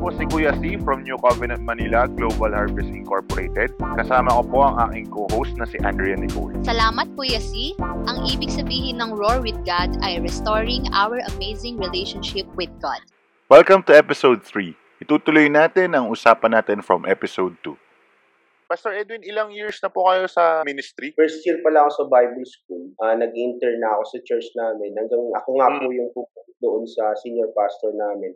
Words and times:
po 0.00 0.08
si 0.16 0.24
Kuya 0.32 0.56
C 0.64 0.80
from 0.80 1.04
New 1.04 1.20
Covenant 1.20 1.60
Manila 1.60 2.08
Global 2.08 2.56
Harvest 2.56 2.88
Incorporated. 2.88 3.76
Kasama 4.00 4.32
ko 4.32 4.42
po 4.48 4.58
ang 4.64 4.88
aking 4.88 5.12
co-host 5.12 5.52
na 5.60 5.68
si 5.68 5.76
Andrea 5.84 6.16
Nicole. 6.16 6.56
Salamat 6.64 7.04
Kuya 7.20 7.36
C. 7.36 7.76
Ang 8.08 8.24
ibig 8.24 8.48
sabihin 8.48 8.96
ng 8.96 9.12
Roar 9.12 9.44
with 9.44 9.60
God 9.68 9.92
ay 10.00 10.16
restoring 10.24 10.88
our 10.96 11.20
amazing 11.36 11.76
relationship 11.76 12.48
with 12.56 12.72
God. 12.80 13.04
Welcome 13.52 13.84
to 13.86 13.92
episode 13.92 14.40
3. 14.40 14.72
Itutuloy 15.04 15.52
natin 15.52 15.92
ang 15.92 16.08
usapan 16.08 16.56
natin 16.56 16.80
from 16.80 17.04
episode 17.04 17.60
2. 17.60 17.76
Pastor 18.72 18.96
Edwin, 18.96 19.20
ilang 19.20 19.52
years 19.52 19.84
na 19.84 19.92
po 19.92 20.08
kayo 20.08 20.24
sa 20.24 20.64
ministry? 20.64 21.12
First 21.12 21.44
year 21.44 21.60
pa 21.60 21.76
lang 21.76 21.84
ako 21.84 21.92
sa 21.92 22.06
Bible 22.08 22.46
School. 22.48 22.96
Uh, 23.04 23.20
nag-intern 23.20 23.76
na 23.76 24.00
ako 24.00 24.16
sa 24.16 24.18
church 24.24 24.48
namin. 24.56 24.96
Hanggang 24.96 25.28
ako 25.36 25.48
nga 25.60 25.68
po 25.76 25.92
yung 25.92 26.08
pupunta 26.16 26.56
doon 26.64 26.88
sa 26.88 27.12
senior 27.20 27.52
pastor 27.52 27.92
namin. 27.92 28.32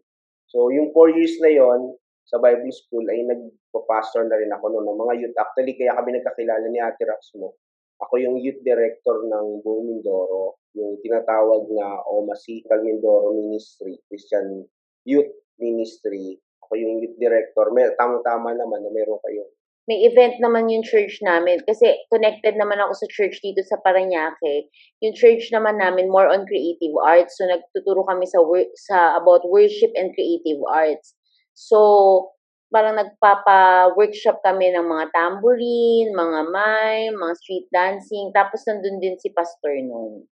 So, 0.55 0.71
yung 0.71 0.95
four 0.95 1.11
years 1.11 1.35
na 1.43 1.51
yon 1.51 1.99
sa 2.31 2.39
Bible 2.39 2.71
School 2.71 3.03
ay 3.11 3.27
nagpa-pastor 3.27 4.31
na 4.31 4.39
rin 4.39 4.55
ako 4.55 4.71
noon 4.71 4.87
ng 4.87 5.01
mga 5.03 5.15
youth. 5.19 5.35
Actually, 5.35 5.75
kaya 5.75 5.99
kami 5.99 6.15
nagkakilala 6.15 6.71
ni 6.71 6.79
Ate 6.79 7.03
Raxmo. 7.11 7.59
Ako 7.99 8.23
yung 8.23 8.39
youth 8.39 8.63
director 8.63 9.27
ng 9.27 9.67
buong 9.67 9.83
Mindoro, 9.91 10.63
yung 10.79 11.03
tinatawag 11.03 11.67
na 11.75 11.99
OMASI, 12.07 12.63
Mindoro 12.87 13.35
Ministry, 13.35 13.99
Christian 14.07 14.63
Youth 15.03 15.35
Ministry. 15.59 16.39
Ako 16.63 16.79
yung 16.79 17.03
youth 17.03 17.19
director. 17.19 17.75
May, 17.75 17.91
tama-tama 17.99 18.55
naman 18.55 18.79
na 18.79 18.95
meron 18.95 19.19
kayong 19.27 19.51
may 19.85 20.09
event 20.09 20.41
naman 20.41 20.73
yung 20.73 20.81
church 20.81 21.21
namin 21.21 21.61
kasi 21.69 21.93
connected 22.09 22.57
naman 22.57 22.81
ako 22.81 22.97
sa 23.05 23.09
church 23.13 23.37
dito 23.45 23.61
sa 23.69 23.77
Paranaque. 23.85 24.73
Yung 25.05 25.13
church 25.13 25.53
naman 25.53 25.77
namin 25.77 26.09
more 26.09 26.25
on 26.25 26.49
creative 26.49 26.97
arts. 27.05 27.37
So 27.37 27.45
nagtuturo 27.45 28.09
kami 28.09 28.25
sa 28.25 28.41
work 28.41 28.73
sa 28.89 29.21
about 29.21 29.45
worship 29.45 29.93
and 29.93 30.17
creative 30.17 30.65
arts. 30.65 31.13
So 31.53 32.33
parang 32.73 32.97
nagpapa-workshop 32.97 34.41
kami 34.43 34.73
ng 34.73 34.89
mga 34.89 35.13
tambourine, 35.13 36.11
mga 36.11 36.41
mime, 36.49 37.15
mga 37.15 37.35
street 37.39 37.69
dancing. 37.69 38.33
Tapos 38.33 38.65
nandun 38.65 38.99
din 38.99 39.21
si 39.21 39.31
pastor 39.31 39.77
noon. 39.85 40.25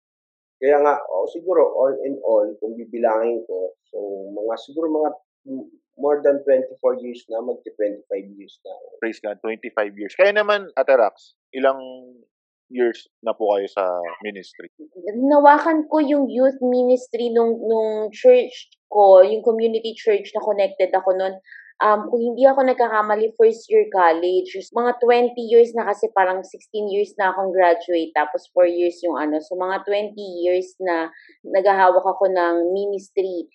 Kaya 0.61 0.78
nga, 0.80 0.95
oh, 1.09 1.26
siguro 1.30 1.73
all 1.73 1.98
in 2.06 2.22
all, 2.22 2.45
kung 2.61 2.78
bibilangin 2.78 3.42
ko, 3.50 3.73
so 3.89 3.98
mga 4.30 4.54
siguro 4.61 4.88
mga 4.94 5.09
more 5.98 6.22
than 6.22 6.42
24 6.45 7.02
years 7.02 7.26
na, 7.30 7.42
magti-25 7.42 8.38
years 8.38 8.61
na. 8.61 8.73
Praise 9.02 9.18
God, 9.18 9.42
25 9.42 9.98
years. 9.98 10.14
Kaya 10.14 10.30
naman, 10.30 10.70
Atarax, 10.78 11.34
ilang 11.58 11.82
years 12.70 13.10
na 13.26 13.34
po 13.34 13.58
kayo 13.58 13.66
sa 13.66 13.84
ministry? 14.22 14.70
Nawakan 15.18 15.90
ko 15.90 15.98
yung 16.00 16.30
youth 16.30 16.62
ministry 16.62 17.34
nung, 17.34 17.58
nung 17.66 18.14
church 18.14 18.70
ko, 18.94 19.26
yung 19.26 19.42
community 19.42 19.98
church 19.98 20.30
na 20.38 20.46
connected 20.46 20.94
ako 20.94 21.18
noon. 21.18 21.36
Um, 21.82 22.14
kung 22.14 22.22
hindi 22.22 22.46
ako 22.46 22.62
nagkakamali, 22.62 23.34
first 23.42 23.66
year 23.74 23.90
college. 23.90 24.54
Mga 24.54 25.02
20 25.02 25.34
years 25.50 25.74
na 25.74 25.90
kasi 25.90 26.06
parang 26.14 26.46
16 26.46 26.94
years 26.94 27.10
na 27.18 27.34
akong 27.34 27.50
graduate, 27.50 28.14
tapos 28.14 28.46
4 28.54 28.70
years 28.70 29.02
yung 29.02 29.18
ano. 29.18 29.42
So, 29.42 29.58
mga 29.58 29.82
20 29.90 30.14
years 30.46 30.78
na 30.78 31.10
naghahawak 31.42 32.06
ako 32.06 32.30
ng 32.30 32.70
ministry. 32.70 33.50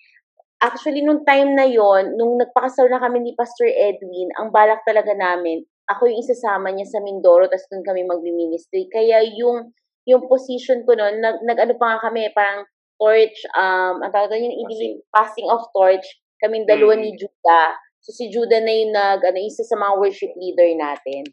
Actually, 0.57 1.05
nung 1.05 1.21
time 1.29 1.53
na 1.53 1.69
yon 1.69 2.17
nung 2.17 2.41
nagpakasal 2.41 2.89
na 2.89 2.97
kami 2.97 3.21
ni 3.21 3.33
Pastor 3.37 3.69
Edwin, 3.69 4.33
ang 4.41 4.49
balak 4.49 4.81
talaga 4.89 5.13
namin, 5.13 5.61
ako 5.87 6.09
yung 6.09 6.21
isasama 6.25 6.73
niya 6.73 6.89
sa 6.89 7.05
Mindoro, 7.05 7.47
tapos 7.47 7.69
doon 7.69 7.85
kami 7.85 8.09
magmi-ministry. 8.09 8.89
Kaya 8.89 9.21
yung, 9.37 9.71
yung 10.09 10.25
position 10.27 10.83
ko 10.89 10.97
noon, 10.97 11.21
nag, 11.21 11.45
nag-ano 11.45 11.77
pa 11.77 11.95
nga 11.95 12.09
kami, 12.09 12.33
parang 12.33 12.65
torch, 12.97 13.37
um, 13.53 14.01
ang 14.01 14.11
tawag 14.11 14.33
yung 14.41 14.57
passing. 14.65 14.97
passing 15.13 15.49
of 15.53 15.69
torch, 15.77 16.07
kaming 16.41 16.65
dalawa 16.65 16.97
mm. 16.97 17.03
ni 17.05 17.11
Judah. 17.21 17.77
So 18.01 18.17
si 18.17 18.33
Judah 18.33 18.65
na 18.65 18.73
yung 18.73 18.93
nag, 18.97 19.21
ano, 19.21 19.39
isa 19.39 19.61
sa 19.61 19.77
mga 19.77 19.95
worship 20.01 20.33
leader 20.41 20.73
natin, 20.73 21.29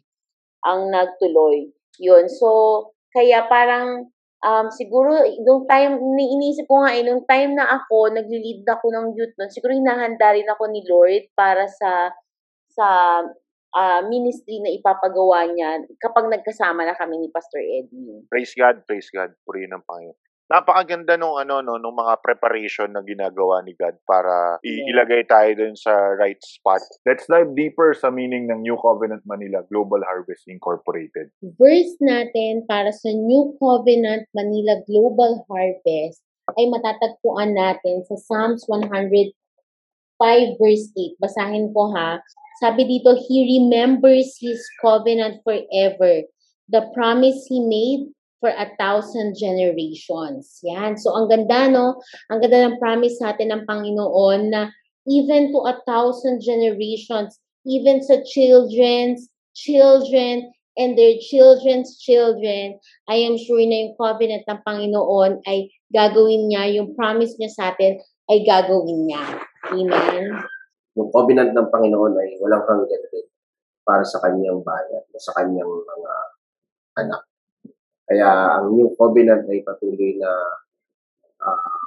ang 0.68 0.92
nagtuloy. 0.92 1.72
Yun. 2.00 2.26
So, 2.26 2.48
kaya 3.14 3.46
parang 3.46 4.10
um, 4.44 4.68
siguro, 4.68 5.24
nung 5.42 5.64
time, 5.64 5.96
iniisip 6.20 6.68
ko 6.68 6.84
nga 6.84 6.92
eh, 6.92 7.02
nung 7.02 7.24
time 7.24 7.56
na 7.56 7.66
ako, 7.80 8.12
nagli-lead 8.12 8.68
ako 8.68 8.86
ng 8.92 9.06
youth 9.16 9.34
nun, 9.40 9.50
siguro 9.50 9.72
hinahanda 9.72 10.36
rin 10.36 10.46
ako 10.46 10.68
ni 10.68 10.84
Lord 10.84 11.32
para 11.32 11.64
sa, 11.66 12.12
sa 12.68 12.88
uh, 13.72 14.00
ministry 14.06 14.60
na 14.60 14.70
ipapagawa 14.70 15.48
niya 15.48 15.82
kapag 15.98 16.28
nagkasama 16.28 16.84
na 16.84 16.94
kami 16.94 17.18
ni 17.18 17.28
Pastor 17.32 17.64
Eddie. 17.64 18.28
Praise 18.28 18.52
God, 18.52 18.84
praise 18.84 19.08
God. 19.08 19.32
Purihin 19.48 19.72
ng 19.72 19.82
Panginoon 19.82 20.24
napakaganda 20.48 21.16
nung 21.16 21.40
ano 21.40 21.64
no 21.64 21.80
nung 21.80 21.96
mga 21.96 22.20
preparation 22.20 22.92
na 22.92 23.00
ginagawa 23.00 23.64
ni 23.64 23.72
God 23.72 23.96
para 24.04 24.60
yeah. 24.60 24.90
ilagay 24.92 25.24
tayo 25.24 25.56
dun 25.56 25.76
sa 25.76 25.92
right 26.20 26.40
spot. 26.44 26.84
Let's 27.08 27.24
dive 27.24 27.56
deeper 27.56 27.96
sa 27.96 28.12
meaning 28.12 28.52
ng 28.52 28.60
New 28.60 28.76
Covenant 28.76 29.24
Manila 29.24 29.64
Global 29.72 30.04
Harvest 30.04 30.44
Incorporated. 30.46 31.32
Verse 31.56 31.96
natin 32.04 32.68
para 32.68 32.92
sa 32.92 33.08
New 33.12 33.56
Covenant 33.56 34.28
Manila 34.36 34.84
Global 34.84 35.40
Harvest 35.48 36.20
ay 36.60 36.68
matatagpuan 36.68 37.56
natin 37.56 38.04
sa 38.04 38.20
Psalms 38.20 38.68
105 38.68 39.32
verse 40.60 40.86
8. 40.92 41.24
Basahin 41.24 41.72
ko 41.72 41.88
ha. 41.96 42.20
Sabi 42.60 42.86
dito, 42.86 43.16
He 43.16 43.58
remembers 43.58 44.36
His 44.38 44.60
covenant 44.78 45.40
forever. 45.40 46.28
The 46.68 46.92
promise 46.92 47.48
He 47.48 47.64
made 47.64 48.12
for 48.44 48.52
a 48.52 48.68
thousand 48.76 49.40
generations. 49.40 50.60
Yan. 50.68 51.00
So, 51.00 51.16
ang 51.16 51.32
ganda, 51.32 51.72
no? 51.72 51.96
Ang 52.28 52.44
ganda 52.44 52.68
ng 52.68 52.76
promise 52.76 53.16
natin 53.16 53.56
ng 53.56 53.64
Panginoon 53.64 54.52
na 54.52 54.68
even 55.08 55.48
to 55.48 55.64
a 55.64 55.80
thousand 55.88 56.44
generations, 56.44 57.40
even 57.64 58.04
sa 58.04 58.20
children's 58.28 59.32
children 59.56 60.52
and 60.76 60.92
their 60.92 61.16
children's 61.24 61.96
children, 61.96 62.76
I 63.08 63.24
am 63.24 63.40
sure 63.40 63.64
na 63.64 63.88
yung 63.88 63.96
covenant 63.96 64.44
ng 64.44 64.60
Panginoon 64.60 65.40
ay 65.48 65.72
gagawin 65.88 66.52
niya, 66.52 66.68
yung 66.76 66.92
promise 66.92 67.40
niya 67.40 67.48
sa 67.48 67.72
atin 67.72 67.96
ay 68.28 68.44
gagawin 68.44 69.08
niya. 69.08 69.24
Amen? 69.72 70.36
Yung 71.00 71.08
covenant 71.08 71.56
ng 71.56 71.68
Panginoon 71.72 72.12
ay 72.20 72.36
walang 72.44 72.60
hanggan 72.68 73.08
din 73.08 73.24
para 73.88 74.04
sa 74.04 74.20
kanyang 74.20 74.60
bayan, 74.60 75.00
sa 75.16 75.32
kanyang 75.32 75.72
mga 75.72 76.12
anak. 77.00 77.24
Kaya 78.04 78.60
ang 78.60 78.76
new 78.76 78.92
covenant 79.00 79.48
ay 79.48 79.64
patuloy 79.64 80.20
na 80.20 80.32
uh, 81.40 81.84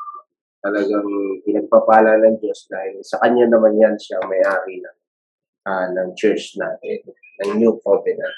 talagang 0.66 1.06
pinagpapala 1.46 2.18
ng 2.18 2.42
Diyos 2.42 2.66
dahil 2.66 3.06
sa 3.06 3.22
Kanya 3.22 3.46
naman 3.46 3.78
yan 3.78 3.96
siya 3.96 4.18
may-ari 4.26 4.82
ng, 4.82 4.98
uh, 5.70 5.88
ng 5.94 6.10
church 6.18 6.58
natin, 6.58 7.06
ng 7.46 7.62
new 7.62 7.78
covenant. 7.86 8.38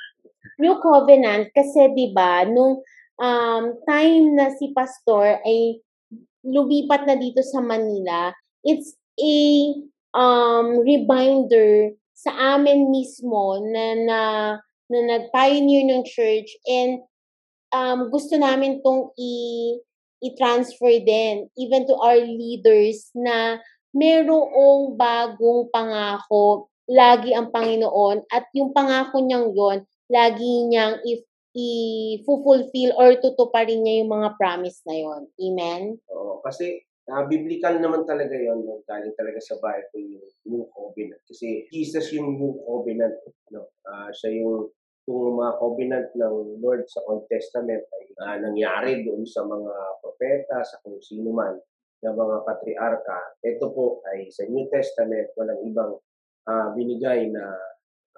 New 0.60 0.76
covenant 0.84 1.52
kasi 1.56 1.88
'di 1.96 2.12
ba 2.12 2.44
nung 2.44 2.84
um, 3.20 3.64
time 3.88 4.36
na 4.36 4.52
si 4.56 4.72
pastor 4.76 5.40
ay 5.44 5.80
lumipat 6.44 7.04
na 7.08 7.20
dito 7.20 7.44
sa 7.44 7.60
Manila, 7.60 8.32
it's 8.64 8.96
a 9.20 9.36
um, 10.16 10.84
reminder 10.84 11.96
sa 12.16 12.56
amin 12.56 12.92
mismo 12.92 13.60
na 13.64 13.86
na, 13.96 14.22
na 14.92 15.00
nag-pioneer 15.16 15.88
ng 15.88 16.04
church 16.08 16.52
and 16.68 17.04
um, 17.74 18.10
gusto 18.10 18.36
namin 18.36 18.82
tong 18.86 19.14
i- 19.18 19.80
i-transfer 20.20 21.00
din 21.02 21.48
even 21.56 21.88
to 21.88 21.96
our 21.96 22.20
leaders 22.20 23.10
na 23.16 23.58
merong 23.96 24.94
bagong 25.00 25.72
pangako 25.74 26.70
lagi 26.90 27.34
ang 27.38 27.54
Panginoon 27.54 28.26
at 28.34 28.50
yung 28.58 28.74
pangako 28.74 29.22
niyang 29.22 29.54
yon 29.54 29.86
lagi 30.10 30.66
niyang 30.66 30.98
if 31.06 31.22
i-fulfill 31.54 32.94
or 32.98 33.18
tutuparin 33.18 33.82
niya 33.82 34.06
yung 34.06 34.12
mga 34.14 34.38
promise 34.38 34.82
na 34.86 34.96
yon. 34.98 35.22
Amen? 35.38 35.98
Oo, 36.14 36.42
kasi 36.46 36.82
uh, 37.10 37.26
biblical 37.26 37.82
naman 37.82 38.06
talaga 38.06 38.38
yon 38.38 38.66
no? 38.66 38.86
galing 38.86 39.14
talaga 39.18 39.42
sa 39.42 39.58
Bible 39.58 40.18
yung 40.18 40.28
new 40.46 40.64
covenant. 40.74 41.22
Kasi 41.26 41.66
Jesus 41.74 42.14
yung 42.14 42.38
new 42.38 42.58
covenant. 42.66 43.18
No? 43.50 43.70
Uh, 43.86 44.10
siya 44.14 44.46
yung 44.46 44.70
kung 45.10 45.42
mga 45.42 45.58
covenant 45.58 46.08
ng 46.14 46.62
Lord 46.62 46.86
sa 46.86 47.02
Old 47.10 47.26
Testament 47.26 47.82
ay 47.82 48.06
uh, 48.22 48.38
nangyari 48.46 49.02
doon 49.02 49.26
sa 49.26 49.42
mga 49.42 49.74
propeta, 50.06 50.62
sa 50.62 50.78
kung 50.86 51.02
sino 51.02 51.34
man 51.34 51.58
ng 52.06 52.14
mga 52.14 52.38
patriarka, 52.46 53.42
ito 53.42 53.74
po 53.74 54.06
ay 54.14 54.30
sa 54.30 54.46
New 54.46 54.70
Testament 54.70 55.34
walang 55.34 55.66
ibang 55.66 55.98
uh, 56.46 56.68
binigay 56.78 57.26
na 57.34 57.58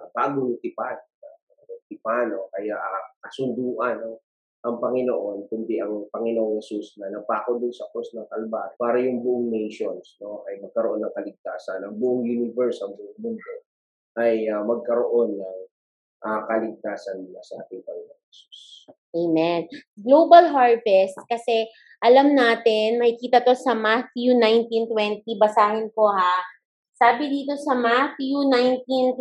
uh, 0.04 0.06
bagong 0.12 0.60
tipan. 0.60 1.00
Uh, 1.24 1.80
tipan, 1.88 2.36
no? 2.36 2.52
kaya 2.52 2.76
uh, 2.76 3.04
kasunduan 3.24 3.96
no? 3.96 4.20
ang 4.60 4.76
Panginoon, 4.76 5.48
kundi 5.48 5.80
ang 5.80 6.12
Panginoong 6.12 6.60
Yesus 6.60 7.00
na 7.00 7.08
napako 7.08 7.56
doon 7.56 7.72
sa 7.72 7.88
cross 7.88 8.12
ng 8.12 8.28
Kalbar 8.28 8.76
para 8.76 9.00
yung 9.00 9.24
buong 9.24 9.48
nations 9.48 10.20
no, 10.20 10.44
ay 10.44 10.60
magkaroon 10.60 11.00
ng 11.00 11.14
kaligtasan, 11.16 11.88
ang 11.88 11.96
buong 11.96 12.28
universe, 12.28 12.84
ang 12.84 12.92
buong 12.92 13.16
mundo 13.16 13.52
ay 14.20 14.44
uh, 14.52 14.60
magkaroon 14.60 15.40
ng 15.40 15.61
uh, 16.22 16.40
kaligtasan 16.48 17.26
nila 17.26 17.42
sa 17.42 17.60
ating 17.66 17.82
Panginoon 17.82 18.22
Jesus. 18.30 18.88
Amen. 19.12 19.68
Global 20.00 20.48
harvest, 20.48 21.20
kasi 21.28 21.68
alam 22.00 22.32
natin, 22.32 22.96
makikita 22.98 23.44
to 23.44 23.54
sa 23.54 23.76
Matthew 23.76 24.34
19.20, 24.34 25.22
basahin 25.36 25.92
ko 25.92 26.08
ha. 26.10 26.40
Sabi 26.96 27.28
dito 27.28 27.58
sa 27.58 27.74
Matthew 27.74 28.46
19:20, 28.46 29.18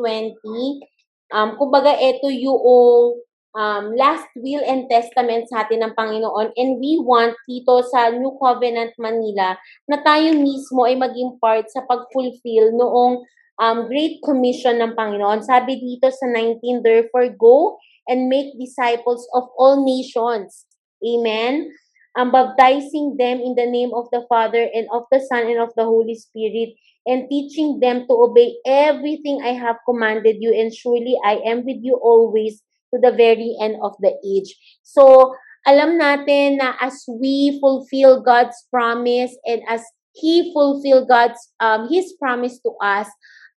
um, 1.34 1.50
kumbaga 1.58 1.98
ito 1.98 2.30
yung 2.30 3.18
um, 3.58 3.86
last 3.98 4.28
will 4.38 4.64
and 4.64 4.88
testament 4.88 5.50
sa 5.50 5.66
atin 5.66 5.84
ng 5.84 5.94
Panginoon 5.98 6.54
and 6.56 6.78
we 6.80 7.02
want 7.02 7.36
dito 7.48 7.84
sa 7.90 8.12
New 8.14 8.38
Covenant 8.40 8.96
Manila 9.02 9.58
na 9.88 9.98
tayo 10.04 10.36
mismo 10.38 10.88
ay 10.88 10.96
maging 10.96 11.42
part 11.42 11.68
sa 11.74 11.84
pag-fulfill 11.88 12.76
noong 12.76 13.24
um, 13.60 13.88
Great 13.88 14.22
Commission 14.24 14.80
ng 14.80 14.94
Panginoon. 14.96 15.44
Sabi 15.44 15.82
dito 15.82 16.08
sa 16.14 16.28
19, 16.30 16.86
therefore 16.86 17.34
go 17.36 17.76
and 18.08 18.30
make 18.30 18.56
disciples 18.56 19.28
of 19.34 19.50
all 19.58 19.84
nations. 19.84 20.66
Amen? 21.02 21.74
Um, 22.16 22.32
baptizing 22.32 23.16
them 23.16 23.40
in 23.40 23.56
the 23.56 23.66
name 23.66 23.96
of 23.96 24.12
the 24.12 24.28
Father 24.28 24.68
and 24.76 24.88
of 24.92 25.08
the 25.12 25.24
Son 25.24 25.48
and 25.48 25.64
of 25.64 25.72
the 25.80 25.88
Holy 25.88 26.16
Spirit 26.16 26.76
and 27.08 27.26
teaching 27.32 27.80
them 27.80 28.06
to 28.06 28.14
obey 28.14 28.60
everything 28.68 29.42
I 29.42 29.56
have 29.56 29.80
commanded 29.88 30.38
you 30.40 30.54
and 30.54 30.74
surely 30.74 31.18
I 31.24 31.40
am 31.48 31.66
with 31.66 31.80
you 31.82 31.96
always 31.96 32.62
to 32.94 33.00
the 33.00 33.16
very 33.16 33.56
end 33.62 33.80
of 33.82 33.96
the 34.04 34.12
age. 34.28 34.54
So, 34.84 35.34
alam 35.64 35.98
natin 35.98 36.60
na 36.60 36.76
as 36.82 37.06
we 37.08 37.58
fulfill 37.64 38.20
God's 38.22 38.60
promise 38.70 39.32
and 39.48 39.64
as 39.70 39.82
He 40.12 40.52
fulfill 40.52 41.08
God's, 41.08 41.40
um, 41.60 41.88
His 41.88 42.14
promise 42.20 42.60
to 42.64 42.76
us, 42.80 43.08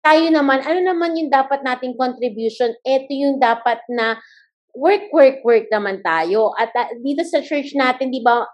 tayo 0.02 0.26
naman, 0.34 0.66
ano 0.66 0.82
naman 0.82 1.14
yung 1.14 1.30
dapat 1.30 1.62
nating 1.62 1.94
contribution? 1.94 2.74
Ito 2.82 3.10
yung 3.10 3.38
dapat 3.38 3.78
na 3.86 4.18
work, 4.74 5.08
work, 5.14 5.46
work 5.46 5.70
naman 5.70 6.02
tayo. 6.02 6.50
At 6.58 6.74
uh, 6.74 6.90
dito 6.98 7.22
sa 7.22 7.38
church 7.40 7.72
natin, 7.78 8.10
di 8.10 8.20
ba, 8.20 8.44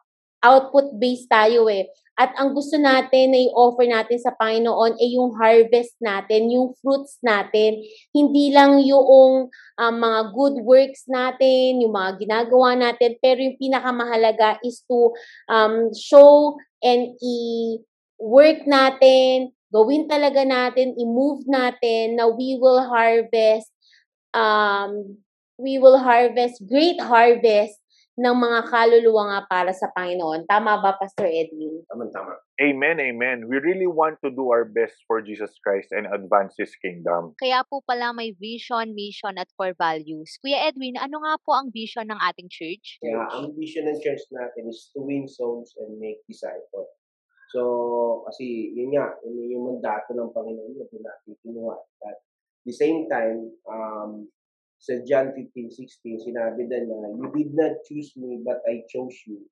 output-based 0.45 1.27
tayo 1.27 1.67
eh. 1.67 1.91
At 2.19 2.35
ang 2.35 2.51
gusto 2.51 2.75
natin 2.75 3.31
na 3.31 3.47
i-offer 3.47 3.87
natin 3.87 4.19
sa 4.19 4.35
Panginoon 4.35 4.99
ay 4.99 5.15
yung 5.15 5.39
harvest 5.39 5.95
natin, 6.03 6.51
yung 6.51 6.75
fruits 6.83 7.23
natin. 7.23 7.79
Hindi 8.11 8.51
lang 8.51 8.83
yung 8.83 9.47
um, 9.55 9.95
mga 9.95 10.21
good 10.35 10.57
works 10.67 11.07
natin, 11.07 11.79
yung 11.79 11.95
mga 11.95 12.19
ginagawa 12.19 12.75
natin, 12.75 13.15
pero 13.23 13.39
yung 13.39 13.55
pinakamahalaga 13.55 14.59
is 14.67 14.83
to 14.91 15.15
um, 15.47 15.95
show 15.95 16.59
and 16.83 17.15
i-work 17.21 18.65
natin, 18.69 19.53
gawin 19.73 20.09
talaga 20.09 20.45
natin, 20.47 20.97
i-move 20.97 21.45
natin 21.49 22.17
na 22.17 22.29
we 22.31 22.57
will 22.61 22.83
harvest 22.87 23.71
um, 24.35 25.19
we 25.59 25.79
will 25.79 25.99
harvest 25.99 26.63
great 26.69 27.01
harvest 27.01 27.79
ng 28.19 28.35
mga 28.35 28.61
kaluluwa 28.67 29.23
nga 29.31 29.41
para 29.47 29.71
sa 29.71 29.87
Panginoon. 29.95 30.43
Tama 30.51 30.83
ba, 30.83 30.99
Pastor 30.99 31.31
Edwin? 31.31 31.87
Tama-tama. 31.87 32.35
Amen, 32.59 32.99
amen. 32.99 33.47
We 33.47 33.63
really 33.63 33.87
want 33.87 34.19
to 34.27 34.35
do 34.35 34.51
our 34.51 34.67
best 34.67 34.99
for 35.07 35.23
Jesus 35.23 35.55
Christ 35.63 35.95
and 35.95 36.11
advance 36.11 36.59
His 36.59 36.75
kingdom. 36.83 37.39
Kaya 37.39 37.63
po 37.63 37.79
pala 37.87 38.11
may 38.11 38.35
vision, 38.35 38.99
mission, 38.99 39.39
at 39.39 39.47
core 39.55 39.79
values. 39.79 40.35
Kuya 40.43 40.67
Edwin, 40.67 40.99
ano 40.99 41.23
nga 41.23 41.39
po 41.39 41.55
ang 41.55 41.71
vision 41.71 42.11
ng 42.11 42.19
ating 42.19 42.51
church? 42.51 42.99
Kaya 42.99 43.23
ang 43.39 43.55
vision 43.55 43.87
ng 43.87 44.03
church 44.03 44.27
natin 44.35 44.67
is 44.67 44.91
to 44.91 44.99
win 44.99 45.31
souls 45.31 45.79
and 45.79 45.95
make 46.03 46.19
disciples. 46.27 46.91
So, 47.55 48.27
kasi 48.27 48.75
yun 48.75 48.99
nga, 48.99 49.15
yun 49.23 49.55
yung 49.55 49.65
mandato 49.65 50.11
ng 50.11 50.35
Panginoon 50.35 50.75
na 50.75 50.91
natin 50.91 51.39
kinuha. 51.47 51.79
At 52.03 52.19
the 52.67 52.75
same 52.75 53.07
time, 53.07 53.55
um, 53.71 54.27
sa 54.79 54.95
John 55.03 55.35
15:16 55.35 56.23
sinabi 56.31 56.71
din 56.71 56.87
na 56.87 57.11
you 57.19 57.29
did 57.35 57.51
not 57.53 57.83
choose 57.85 58.15
me 58.15 58.39
but 58.47 58.63
I 58.65 58.87
chose 58.87 59.15
you. 59.27 59.43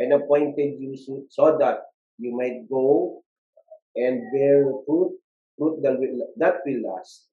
And 0.00 0.16
appointed 0.16 0.80
you 0.80 0.96
so, 0.96 1.28
so 1.28 1.60
that 1.60 1.84
you 2.16 2.32
might 2.32 2.64
go 2.64 3.20
and 3.92 4.24
bear 4.32 4.64
fruit 4.88 5.12
fruit 5.60 5.84
that 5.84 6.00
will, 6.00 6.24
that 6.40 6.64
will 6.64 6.80
last. 6.88 7.28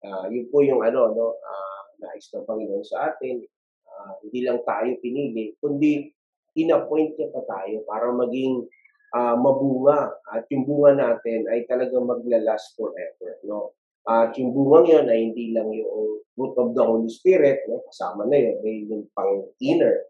Uh, 0.00 0.32
yun 0.32 0.48
po 0.48 0.64
yung 0.64 0.80
ano 0.80 1.12
no? 1.12 1.36
Uh, 1.36 1.82
nais 2.00 2.24
ng 2.32 2.48
Panginoon 2.48 2.84
sa 2.88 3.12
atin. 3.12 3.44
Uh, 3.84 4.12
hindi 4.24 4.48
lang 4.48 4.64
tayo 4.64 4.96
pinili 5.04 5.52
kundi 5.60 6.08
inappoint 6.56 7.20
niya 7.20 7.28
pa 7.36 7.44
tayo 7.44 7.84
para 7.84 8.08
maging 8.08 8.64
uh, 9.12 9.36
mabunga. 9.36 10.08
At 10.32 10.48
yung 10.48 10.64
bunga 10.64 10.96
natin 10.96 11.44
ay 11.52 11.68
talagang 11.68 12.08
maglalast 12.08 12.72
forever 12.80 13.36
no 13.44 13.76
at 14.08 14.32
yung 14.40 14.56
bungang 14.56 14.86
yun 14.88 15.06
ay 15.12 15.18
hindi 15.28 15.52
lang 15.52 15.68
yung 15.72 16.24
fruit 16.32 16.56
of 16.56 16.72
the 16.72 16.80
Holy 16.80 17.10
Spirit, 17.12 17.60
no? 17.68 17.84
kasama 17.92 18.24
na 18.24 18.38
yun, 18.40 18.56
may 18.64 18.88
yung 18.88 19.04
pang-inner 19.12 20.08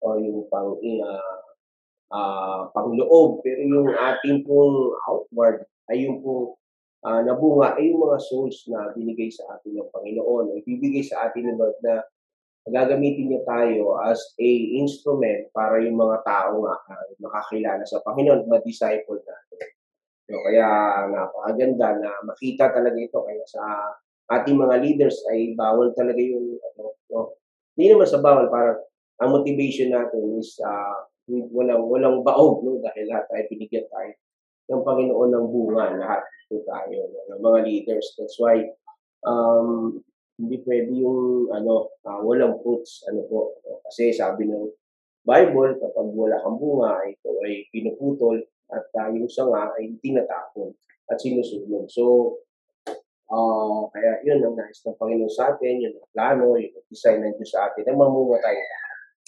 o 0.00 0.16
yung 0.16 0.48
pang 0.48 0.72
uh, 0.80 1.40
uh, 2.12 2.60
pangloob. 2.72 3.44
Pero 3.44 3.60
yung 3.60 3.92
ating 3.92 4.46
pong 4.48 4.96
outward 5.04 5.68
ay 5.92 6.08
yung 6.08 6.24
pong 6.24 6.56
uh, 7.04 7.20
nabunga 7.22 7.76
ay 7.76 7.92
yung 7.92 8.08
mga 8.08 8.18
souls 8.24 8.64
na 8.72 8.90
binigay 8.96 9.28
sa 9.28 9.56
atin 9.56 9.76
ng 9.76 9.90
Panginoon. 9.92 10.56
Ibibigay 10.64 11.04
sa 11.04 11.28
atin 11.28 11.52
ng 11.52 11.58
Lord 11.60 11.76
na 11.84 12.00
gagamitin 12.66 13.30
niya 13.30 13.42
tayo 13.46 13.94
as 14.02 14.18
a 14.42 14.50
instrument 14.74 15.46
para 15.54 15.78
yung 15.84 16.00
mga 16.00 16.24
tao 16.26 16.66
nga 16.66 16.74
uh, 16.88 17.06
makakilala 17.20 17.84
sa 17.86 18.02
Panginoon, 18.02 18.48
ma-disciple 18.48 19.22
natin. 19.22 19.75
No, 20.26 20.42
kaya 20.42 20.66
napakaganda 21.06 22.02
na 22.02 22.10
makita 22.26 22.74
talaga 22.74 22.98
ito. 22.98 23.18
Kaya 23.22 23.44
sa 23.46 23.62
ating 24.26 24.58
mga 24.58 24.76
leaders 24.82 25.22
ay 25.30 25.54
bawal 25.54 25.94
talaga 25.94 26.18
yung 26.18 26.58
ano, 26.58 26.98
no. 27.14 27.38
Hindi 27.78 27.94
naman 27.94 28.08
sa 28.10 28.18
bawal 28.18 28.50
para 28.50 28.82
ang 29.22 29.30
motivation 29.30 29.94
natin 29.94 30.34
is 30.36 30.58
uh, 30.58 31.06
walang 31.30 31.86
walang 31.86 32.16
baog 32.26 32.62
no 32.66 32.82
dahil 32.82 33.06
lahat 33.06 33.26
ay 33.34 33.46
binigyan 33.50 33.86
tayo 33.86 34.12
ng 34.66 34.82
Panginoon 34.82 35.30
ng 35.30 35.46
bunga 35.46 35.94
lahat 35.94 36.22
ito 36.46 36.62
tayo 36.66 36.98
no, 37.06 37.18
ng 37.30 37.40
mga 37.40 37.58
leaders. 37.62 38.06
That's 38.18 38.38
why 38.42 38.66
um, 39.22 40.02
hindi 40.36 40.58
pwede 40.66 40.90
yung 40.90 41.54
ano 41.54 41.94
uh, 42.02 42.20
walang 42.20 42.58
fruits 42.60 43.06
ano 43.06 43.24
po 43.30 43.56
kasi 43.88 44.10
sabi 44.10 44.50
ng 44.50 44.68
Bible 45.22 45.78
kapag 45.78 46.06
wala 46.12 46.36
kang 46.42 46.58
bunga 46.58 47.02
ito 47.06 47.30
ay 47.46 47.66
pinuputol 47.70 48.42
at 48.72 48.86
uh, 48.98 49.08
yung 49.14 49.30
sanga 49.30 49.70
ay 49.78 49.94
tinatapon 50.02 50.74
at 51.06 51.16
sinusunog. 51.22 51.86
So, 51.90 52.34
uh, 53.30 53.86
kaya 53.94 54.22
yun 54.26 54.42
ang 54.42 54.58
nais 54.58 54.82
ng 54.82 54.98
Panginoon 54.98 55.30
sa 55.30 55.54
atin, 55.54 55.82
yun 55.82 55.94
ang 55.94 56.08
plano, 56.10 56.58
yun 56.58 56.74
ang 56.74 56.86
design 56.90 57.22
ng 57.22 57.34
Diyos 57.38 57.52
sa 57.54 57.70
atin, 57.70 57.86
na 57.86 57.94
mamunga 57.94 58.42
tayo 58.42 58.58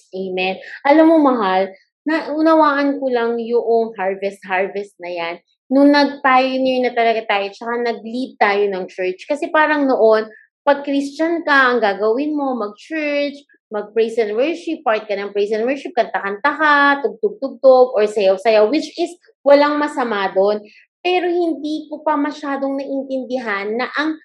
Amen. 0.09 0.57
Alam 0.89 1.07
mo, 1.13 1.17
mahal, 1.21 1.69
naunawaan 2.09 2.97
ko 2.97 3.13
lang 3.13 3.37
yung 3.37 3.93
harvest-harvest 3.93 4.97
na 4.97 5.11
yan 5.13 5.37
nung 5.69 5.93
nag-pioneer 5.93 6.89
na 6.89 6.93
talaga 6.97 7.29
tayo, 7.29 7.47
tsaka 7.53 7.73
nag-lead 7.85 8.41
tayo 8.41 8.65
ng 8.73 8.85
church. 8.89 9.29
Kasi 9.29 9.53
parang 9.53 9.85
noon, 9.85 10.33
pag 10.65 10.81
Christian 10.81 11.45
ka, 11.45 11.73
ang 11.73 11.79
gagawin 11.85 12.33
mo, 12.33 12.57
mag-church, 12.57 13.37
mag-praise 13.69 14.17
and 14.17 14.33
worship, 14.33 14.81
part 14.81 15.05
ka 15.05 15.13
ng 15.13 15.33
praise 15.33 15.53
and 15.53 15.69
worship, 15.69 15.93
kanta-kanta 15.93 16.53
ka, 16.57 17.05
tugtog-tugtog, 17.05 17.93
or 17.93 18.05
sayaw-sayaw, 18.09 18.69
which 18.73 18.89
is 18.97 19.13
walang 19.45 19.77
masama 19.77 20.33
doon. 20.33 20.65
Pero 21.05 21.29
hindi 21.29 21.87
ko 21.93 22.01
pa 22.01 22.17
masyadong 22.17 22.81
naintindihan 22.81 23.77
na 23.77 23.93
ang 23.95 24.17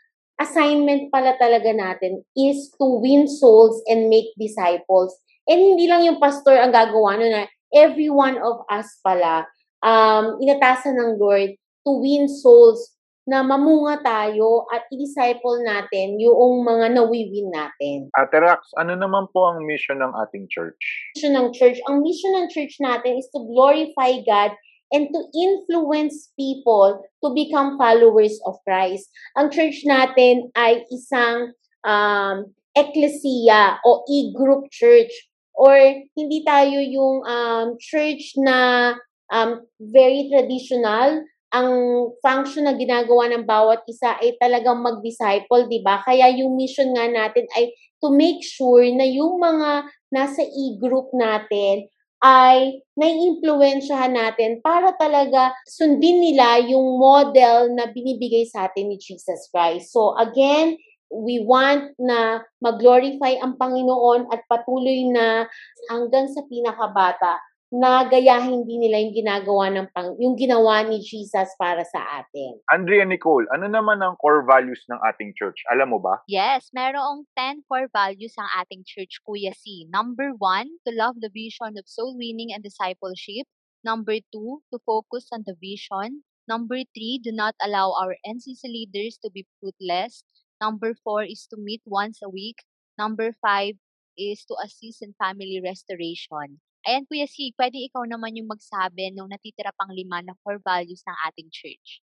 assignment 0.42 1.14
pala 1.14 1.38
talaga 1.38 1.70
natin 1.70 2.26
is 2.34 2.74
to 2.80 3.00
win 3.00 3.30
souls 3.30 3.84
and 3.86 4.10
make 4.10 4.34
disciples. 4.40 5.14
And 5.46 5.60
hindi 5.60 5.86
lang 5.86 6.08
yung 6.08 6.18
pastor 6.18 6.58
ang 6.58 6.74
gagawa 6.74 7.20
no 7.20 7.28
na 7.28 7.44
every 7.76 8.10
one 8.10 8.40
of 8.40 8.64
us 8.72 8.88
pala 9.04 9.46
um, 9.84 10.40
inatasan 10.40 10.98
ng 10.98 11.20
Lord 11.20 11.54
to 11.84 11.92
win 12.00 12.32
souls 12.32 12.96
na 13.24 13.40
mamunga 13.40 14.04
tayo 14.04 14.68
at 14.68 14.84
i-disciple 14.92 15.64
natin 15.64 16.20
yung 16.20 16.68
mga 16.68 17.00
nawiwin 17.00 17.56
natin. 17.56 18.12
Ate 18.20 18.36
Rax, 18.36 18.76
ano 18.76 19.00
naman 19.00 19.32
po 19.32 19.48
ang 19.48 19.64
mission 19.64 20.04
ng 20.04 20.12
ating 20.28 20.52
church? 20.52 20.80
Mission 21.16 21.36
ng 21.40 21.50
church, 21.56 21.80
ang 21.88 22.04
mission 22.04 22.36
ng 22.36 22.48
church 22.52 22.76
natin 22.84 23.16
is 23.16 23.32
to 23.32 23.40
glorify 23.48 24.20
God 24.28 24.52
and 24.92 25.08
to 25.10 25.22
influence 25.34 26.36
people 26.36 27.02
to 27.24 27.28
become 27.34 27.80
followers 27.80 28.38
of 28.44 28.60
Christ. 28.68 29.08
Ang 29.40 29.50
church 29.50 29.88
natin 29.88 30.52
ay 30.60 30.84
isang 30.92 31.56
um, 31.88 32.52
ecclesia 32.76 33.80
o 33.88 34.04
e-group 34.12 34.68
church 34.70 35.12
or 35.56 35.74
hindi 36.14 36.44
tayo 36.44 36.78
yung 36.82 37.24
um, 37.24 37.68
church 37.80 38.36
na 38.36 38.94
um, 39.32 39.64
very 39.80 40.30
traditional 40.30 41.24
ang 41.54 41.70
function 42.18 42.66
na 42.66 42.74
ginagawa 42.74 43.30
ng 43.30 43.46
bawat 43.46 43.86
isa 43.86 44.18
ay 44.18 44.34
talagang 44.42 44.82
mag-disciple, 44.82 45.70
di 45.70 45.86
ba? 45.86 46.02
Kaya 46.02 46.34
yung 46.34 46.58
mission 46.58 46.90
nga 46.98 47.06
natin 47.06 47.46
ay 47.54 47.70
to 48.02 48.10
make 48.10 48.42
sure 48.42 48.84
na 48.90 49.06
yung 49.06 49.38
mga 49.38 49.86
nasa 50.10 50.42
e-group 50.42 51.14
natin 51.14 51.86
ay 52.24 52.82
naiimpluwensyahan 52.98 54.16
natin 54.16 54.64
para 54.66 54.96
talaga 54.98 55.54
sundin 55.70 56.24
nila 56.24 56.58
yung 56.66 56.98
model 56.98 57.70
na 57.76 57.86
binibigay 57.92 58.50
sa 58.50 58.66
atin 58.72 58.90
ni 58.90 58.98
Jesus 58.98 59.52
Christ. 59.54 59.94
So 59.94 60.18
again, 60.18 60.80
we 61.14 61.46
want 61.46 61.94
na 62.02 62.42
mag-glorify 62.64 63.38
ang 63.38 63.62
Panginoon 63.62 64.34
at 64.34 64.42
patuloy 64.50 65.06
na 65.14 65.46
hanggang 65.92 66.26
sa 66.34 66.42
pinakabata 66.50 67.38
na 67.74 68.06
gayahin 68.06 68.70
din 68.70 68.86
nila 68.86 69.02
yung 69.02 69.18
ginagawa 69.18 69.66
ng 69.74 69.90
pang, 69.98 70.14
yung 70.22 70.38
ginawa 70.38 70.86
ni 70.86 71.02
Jesus 71.02 71.50
para 71.58 71.82
sa 71.82 72.22
atin. 72.22 72.62
Andrea 72.70 73.02
Nicole, 73.02 73.50
ano 73.50 73.66
naman 73.66 73.98
ang 73.98 74.14
core 74.22 74.46
values 74.46 74.86
ng 74.94 75.02
ating 75.02 75.34
church? 75.34 75.58
Alam 75.74 75.98
mo 75.98 75.98
ba? 75.98 76.22
Yes, 76.30 76.70
merong 76.70 77.26
10 77.34 77.66
core 77.66 77.90
values 77.90 78.38
ang 78.38 78.46
ating 78.62 78.86
church, 78.86 79.18
Kuya 79.26 79.58
C. 79.58 79.90
Number 79.90 80.38
one, 80.38 80.70
to 80.86 80.94
love 80.94 81.18
the 81.18 81.34
vision 81.34 81.74
of 81.74 81.90
soul 81.90 82.14
winning 82.14 82.54
and 82.54 82.62
discipleship. 82.62 83.50
Number 83.82 84.22
two, 84.30 84.62
to 84.70 84.78
focus 84.86 85.34
on 85.34 85.42
the 85.50 85.58
vision. 85.58 86.22
Number 86.46 86.86
three, 86.94 87.18
do 87.26 87.34
not 87.34 87.58
allow 87.58 87.98
our 87.98 88.14
NCC 88.22 88.70
leaders 88.70 89.18
to 89.26 89.34
be 89.34 89.50
fruitless. 89.58 90.22
Number 90.62 90.94
four 90.94 91.26
is 91.26 91.50
to 91.50 91.58
meet 91.58 91.82
once 91.90 92.22
a 92.22 92.30
week. 92.30 92.62
Number 93.02 93.34
five 93.42 93.82
is 94.14 94.46
to 94.46 94.54
assist 94.62 95.02
in 95.02 95.18
family 95.18 95.58
restoration. 95.58 96.62
Ayan, 96.84 97.08
Kuya 97.08 97.32
C, 97.32 97.56
pwede 97.56 97.80
ikaw 97.80 98.04
naman 98.04 98.36
yung 98.36 98.52
magsabi 98.52 99.16
nung 99.16 99.32
natitira 99.32 99.72
pang 99.72 99.96
lima 99.96 100.20
na 100.20 100.36
core 100.44 100.60
values 100.60 101.00
ng 101.08 101.18
ating 101.32 101.48
church. 101.48 102.04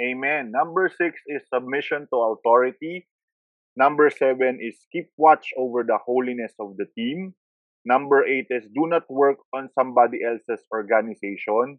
Amen. 0.00 0.48
Number 0.48 0.88
six 0.88 1.20
is 1.28 1.44
submission 1.52 2.08
to 2.08 2.16
authority. 2.32 3.04
Number 3.76 4.08
seven 4.08 4.56
is 4.56 4.88
keep 4.88 5.12
watch 5.20 5.52
over 5.52 5.84
the 5.84 6.00
holiness 6.00 6.56
of 6.56 6.80
the 6.80 6.88
team. 6.96 7.36
Number 7.84 8.24
eight 8.24 8.48
is 8.48 8.64
do 8.72 8.88
not 8.88 9.04
work 9.12 9.44
on 9.52 9.68
somebody 9.76 10.24
else's 10.24 10.64
organization. 10.72 11.76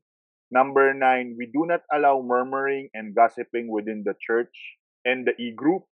Number 0.53 0.93
nine, 0.93 1.33
we 1.33 1.49
do 1.49 1.65
not 1.65 1.81
allow 1.89 2.21
murmuring 2.21 2.93
and 2.93 3.17
gossiping 3.17 3.65
within 3.65 4.05
the 4.05 4.13
church 4.21 4.53
and 5.05 5.25
the 5.25 5.33
e 5.41 5.57
group. 5.57 5.89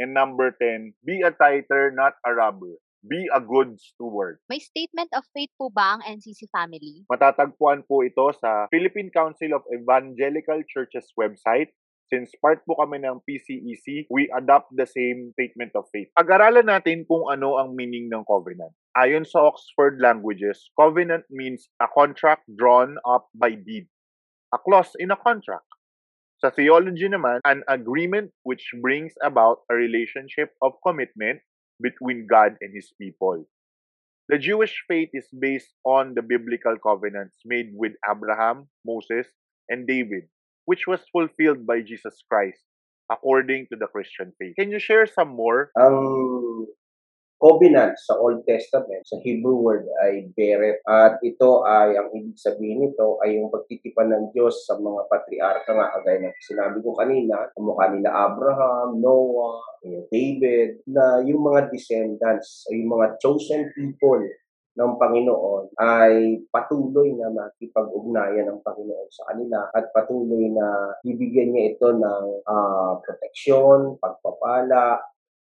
And 0.00 0.12
number 0.12 0.52
10, 0.52 0.96
be 1.04 1.20
a 1.20 1.32
tither, 1.32 1.92
not 1.92 2.16
a 2.24 2.32
robber. 2.32 2.80
Be 3.00 3.32
a 3.32 3.40
good 3.40 3.80
steward. 3.80 4.44
May 4.52 4.60
statement 4.60 5.08
of 5.16 5.24
faith 5.32 5.48
po 5.56 5.72
ba 5.72 5.96
ang 5.96 6.04
NCC 6.04 6.52
family? 6.52 7.08
Matatagpuan 7.08 7.88
po 7.88 8.04
ito 8.04 8.28
sa 8.36 8.68
Philippine 8.68 9.08
Council 9.08 9.56
of 9.56 9.64
Evangelical 9.72 10.60
Churches 10.68 11.08
website. 11.16 11.72
Since 12.12 12.36
part 12.44 12.60
po 12.68 12.76
kami 12.76 13.00
ng 13.00 13.24
PCEC, 13.24 14.10
we 14.12 14.28
adopt 14.36 14.76
the 14.76 14.84
same 14.84 15.32
statement 15.32 15.72
of 15.78 15.88
faith. 15.88 16.12
Pag-aralan 16.12 16.68
natin 16.68 17.08
kung 17.08 17.24
ano 17.30 17.56
ang 17.56 17.72
meaning 17.72 18.12
ng 18.12 18.26
covenant. 18.28 18.76
Ayon 18.98 19.24
sa 19.24 19.48
Oxford 19.48 19.96
Languages, 19.96 20.68
covenant 20.76 21.24
means 21.32 21.72
a 21.80 21.88
contract 21.88 22.44
drawn 22.52 23.00
up 23.08 23.32
by 23.32 23.56
deed. 23.56 23.88
A 24.52 24.58
clause 24.60 24.92
in 25.00 25.14
a 25.14 25.16
contract. 25.16 25.64
Sa 26.42 26.52
theology 26.52 27.08
naman, 27.08 27.40
an 27.48 27.64
agreement 27.70 28.32
which 28.42 28.64
brings 28.80 29.14
about 29.24 29.64
a 29.70 29.78
relationship 29.78 30.52
of 30.60 30.76
commitment 30.84 31.40
between 31.80 32.26
God 32.26 32.56
and 32.60 32.74
His 32.74 32.92
people. 33.00 33.44
The 34.28 34.38
Jewish 34.38 34.84
faith 34.86 35.10
is 35.12 35.26
based 35.34 35.74
on 35.84 36.14
the 36.14 36.22
biblical 36.22 36.76
covenants 36.78 37.42
made 37.44 37.72
with 37.74 37.92
Abraham, 38.08 38.68
Moses, 38.86 39.26
and 39.68 39.86
David, 39.86 40.30
which 40.66 40.86
was 40.86 41.00
fulfilled 41.10 41.66
by 41.66 41.82
Jesus 41.82 42.22
Christ 42.30 42.62
according 43.10 43.66
to 43.72 43.76
the 43.76 43.88
Christian 43.88 44.32
faith. 44.38 44.54
Can 44.54 44.70
you 44.70 44.78
share 44.78 45.06
some 45.06 45.34
more? 45.34 45.74
Ang 45.74 46.68
covenant 47.40 47.96
sa 47.96 48.20
Old 48.20 48.44
Testament, 48.44 49.08
sa 49.08 49.16
Hebrew 49.24 49.64
word 49.64 49.88
ay 50.04 50.28
beret. 50.36 50.84
At 50.84 51.24
ito 51.24 51.64
ay, 51.64 51.96
ang 51.96 52.12
ibig 52.12 52.36
sabihin 52.36 52.84
nito 52.84 53.16
ay 53.24 53.40
yung 53.40 53.48
pagtitipan 53.48 54.12
ng 54.12 54.24
Diyos 54.36 54.68
sa 54.68 54.76
mga 54.76 55.08
patriarka 55.08 55.72
nga, 55.72 55.88
kagaya 55.96 56.28
ng 56.28 56.36
sinabi 56.44 56.84
ko 56.84 56.92
kanina, 56.92 57.48
mukha 57.56 57.88
nila 57.88 58.28
Abraham, 58.28 59.00
Noah, 59.00 59.80
David, 60.12 60.84
na 60.84 61.24
yung 61.24 61.40
mga 61.40 61.72
descendants, 61.72 62.68
yung 62.68 62.92
mga 62.92 63.16
chosen 63.16 63.72
people 63.72 64.20
ng 64.76 64.92
Panginoon 64.96 65.74
ay 65.82 66.40
patuloy 66.48 67.10
na 67.12 67.28
makipag-ugnayan 67.32 68.48
ng 68.48 68.60
Panginoon 68.62 69.08
sa 69.10 69.32
kanila 69.32 69.66
at 69.74 69.90
patuloy 69.90 70.46
na 70.46 70.94
bibigyan 71.02 71.50
niya 71.50 71.74
ito 71.74 71.88
ng 71.90 72.24
uh, 72.46 72.92
proteksyon, 73.02 73.98
pagpapala, 73.98 75.02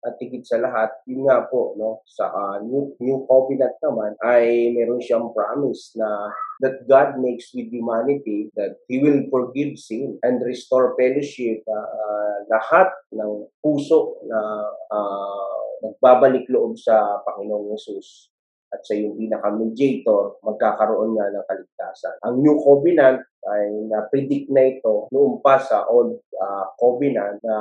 at 0.07 0.14
higit 0.23 0.47
sa 0.47 0.62
lahat, 0.62 0.95
yun 1.11 1.26
nga 1.26 1.43
po, 1.50 1.75
no, 1.75 2.07
sa 2.07 2.31
uh, 2.31 2.57
new, 2.62 2.95
new 3.02 3.26
covenant 3.26 3.75
naman 3.83 4.14
ay 4.23 4.71
meron 4.71 5.02
siyang 5.02 5.35
promise 5.35 5.90
na 5.99 6.31
that 6.62 6.87
God 6.87 7.19
makes 7.19 7.50
with 7.50 7.67
humanity 7.71 8.50
that 8.55 8.78
He 8.87 9.02
will 9.02 9.26
forgive 9.26 9.75
sin 9.75 10.14
and 10.23 10.38
restore 10.47 10.95
fellowship 10.95 11.67
uh, 11.67 12.47
lahat 12.47 12.95
ng 13.11 13.50
puso 13.59 14.23
na 14.31 14.38
uh, 14.71 15.59
nagbabalik 15.83 16.47
loob 16.47 16.78
sa 16.78 17.19
Panginoong 17.26 17.75
Yesus 17.75 18.31
at 18.69 18.85
sa 18.85 18.93
yung 18.93 19.17
pinaka-mediator, 19.17 20.45
magkakaroon 20.45 21.17
nga 21.17 21.33
ng 21.33 21.47
kaligtasan. 21.49 22.14
Ang 22.28 22.45
New 22.45 22.57
Covenant 22.61 23.25
ay 23.49 23.64
na-predict 23.88 24.52
na 24.52 24.69
ito 24.69 25.09
noong 25.09 25.40
pa 25.40 25.57
sa 25.57 25.88
Old 25.88 26.21
uh, 26.37 26.67
Covenant 26.76 27.40
na 27.40 27.57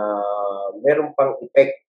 meron 0.83 1.15
pang 1.15 1.39
effect 1.39 1.86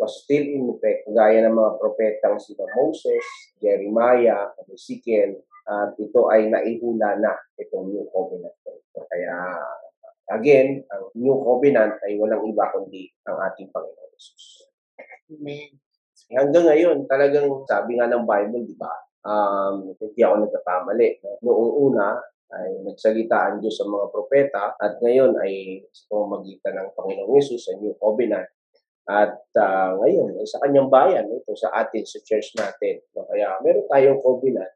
was 0.00 0.24
still 0.24 0.40
in 0.40 0.64
effect, 0.72 1.04
gaya 1.12 1.44
ng 1.44 1.52
mga 1.52 1.76
propetang 1.76 2.40
sila 2.40 2.64
Moses, 2.72 3.20
Jeremiah, 3.60 4.48
Ezekiel, 4.72 5.36
at 5.68 5.92
ito 6.00 6.32
ay 6.32 6.48
naihula 6.48 7.20
na 7.20 7.36
itong 7.60 7.92
New 7.92 8.08
Covenant. 8.08 8.56
Kaya, 8.96 9.36
again, 10.32 10.80
ang 10.88 11.12
New 11.12 11.36
Covenant 11.44 12.00
ay 12.08 12.16
walang 12.16 12.48
iba 12.48 12.64
kundi 12.72 13.12
ang 13.28 13.38
ating 13.52 13.68
Panginoon 13.68 14.12
Jesus. 14.16 14.64
Amen. 15.30 15.76
Hanggang 16.32 16.64
ngayon, 16.64 16.96
talagang 17.04 17.46
sabi 17.68 18.00
nga 18.00 18.08
ng 18.08 18.24
Bible, 18.24 18.64
di 18.64 18.76
ba, 18.80 18.90
um, 19.28 19.92
hindi 20.00 20.20
ako 20.24 20.48
nagkakamali. 20.48 21.08
No? 21.20 21.30
Noong 21.44 21.72
una, 21.92 22.06
ay 22.50 22.82
nagsalita 22.82 23.36
ang 23.46 23.56
Diyos 23.62 23.78
sa 23.78 23.86
mga 23.86 24.10
propeta 24.10 24.74
at 24.74 24.98
ngayon 24.98 25.38
ay 25.38 25.86
sa 25.94 26.10
pamamagitan 26.10 26.82
ng 26.82 26.88
Panginoong 26.98 27.38
Yesus 27.38 27.62
sa 27.62 27.78
New 27.78 27.94
Covenant 27.94 28.50
at 29.10 29.34
uh, 29.58 29.98
ngayon, 29.98 30.38
ay 30.38 30.46
sa 30.46 30.62
kanyang 30.62 30.86
bayan, 30.86 31.26
ito 31.26 31.50
sa 31.58 31.74
atin, 31.82 32.06
sa 32.06 32.22
church 32.22 32.54
natin. 32.54 33.02
No? 33.18 33.26
Kaya 33.26 33.58
meron 33.66 33.90
tayong 33.90 34.22
covenant 34.22 34.70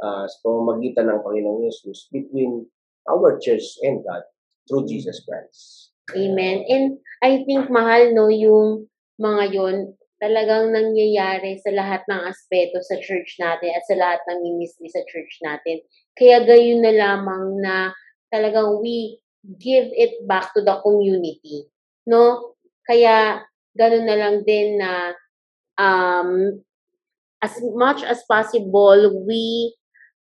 uh, 0.00 0.24
sa 0.24 0.36
pamamagitan 0.40 1.12
ng 1.12 1.20
Panginoong 1.20 1.68
Yesus 1.68 2.08
between 2.08 2.64
our 3.04 3.36
church 3.44 3.76
and 3.84 4.00
God 4.00 4.24
through 4.64 4.88
Jesus 4.88 5.20
Christ. 5.28 5.92
Amen. 6.16 6.64
And 6.64 6.96
I 7.20 7.44
think 7.44 7.68
mahal 7.68 8.16
no 8.16 8.32
yung 8.32 8.88
mga 9.20 9.44
yon 9.52 9.76
talagang 10.22 10.70
nangyayari 10.70 11.58
sa 11.60 11.74
lahat 11.74 12.06
ng 12.06 12.22
aspeto 12.30 12.78
sa 12.80 12.96
church 13.02 13.36
natin 13.42 13.74
at 13.74 13.84
sa 13.84 13.98
lahat 13.98 14.22
ng 14.30 14.38
ministry 14.48 14.86
sa 14.88 15.02
church 15.10 15.42
natin. 15.42 15.82
Kaya 16.14 16.46
gayon 16.46 16.80
na 16.80 16.94
lamang 16.94 17.58
na 17.58 17.90
talagang 18.30 18.78
we 18.78 19.18
give 19.58 19.90
it 19.92 20.22
back 20.30 20.54
to 20.54 20.62
the 20.62 20.78
community. 20.86 21.66
No? 22.06 22.51
Kaya, 22.86 23.44
ganun 23.76 24.06
na 24.06 24.16
lang 24.18 24.36
din 24.42 24.78
na 24.78 25.14
um, 25.78 26.60
as 27.42 27.58
much 27.74 28.02
as 28.06 28.22
possible, 28.26 29.24
we 29.26 29.74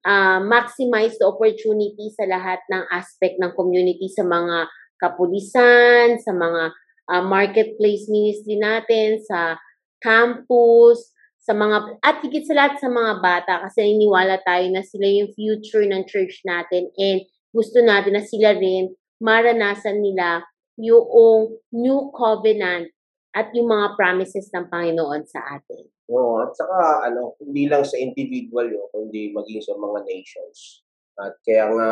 uh, 0.06 0.42
maximize 0.42 1.18
the 1.22 1.28
opportunity 1.30 2.10
sa 2.18 2.26
lahat 2.26 2.62
ng 2.70 2.84
aspect 2.90 3.38
ng 3.38 3.54
community 3.54 4.10
sa 4.10 4.26
mga 4.26 4.70
kapulisan, 5.02 6.18
sa 6.22 6.34
mga 6.34 6.64
uh, 7.10 7.24
marketplace 7.26 8.10
ministry 8.10 8.58
natin, 8.58 9.22
sa 9.22 9.58
campus, 10.02 11.14
sa 11.42 11.58
mga, 11.58 11.98
at 12.06 12.22
higit 12.22 12.46
sa 12.46 12.54
lahat 12.58 12.78
sa 12.78 12.90
mga 12.90 13.14
bata. 13.22 13.54
Kasi 13.66 13.98
iniwala 13.98 14.42
tayo 14.46 14.70
na 14.70 14.86
sila 14.86 15.10
yung 15.10 15.34
future 15.34 15.86
ng 15.86 16.06
church 16.06 16.46
natin 16.46 16.90
and 16.98 17.26
gusto 17.52 17.82
natin 17.82 18.16
na 18.16 18.24
sila 18.24 18.56
rin 18.56 18.94
maranasan 19.22 20.02
nila 20.02 20.46
yung 20.82 21.62
new 21.70 22.00
covenant 22.12 22.90
at 23.32 23.54
yung 23.56 23.70
mga 23.70 23.96
promises 23.96 24.50
ng 24.52 24.68
Panginoon 24.68 25.24
sa 25.30 25.56
atin. 25.56 25.88
Oo, 26.12 26.44
at 26.44 26.52
saka 26.52 27.08
ano, 27.08 27.40
hindi 27.40 27.72
lang 27.72 27.88
sa 27.88 27.96
individual 27.96 28.68
yun, 28.68 28.88
kundi 28.92 29.32
maging 29.32 29.64
sa 29.64 29.78
mga 29.80 30.04
nations. 30.04 30.84
At 31.16 31.40
kaya 31.46 31.72
nga, 31.72 31.90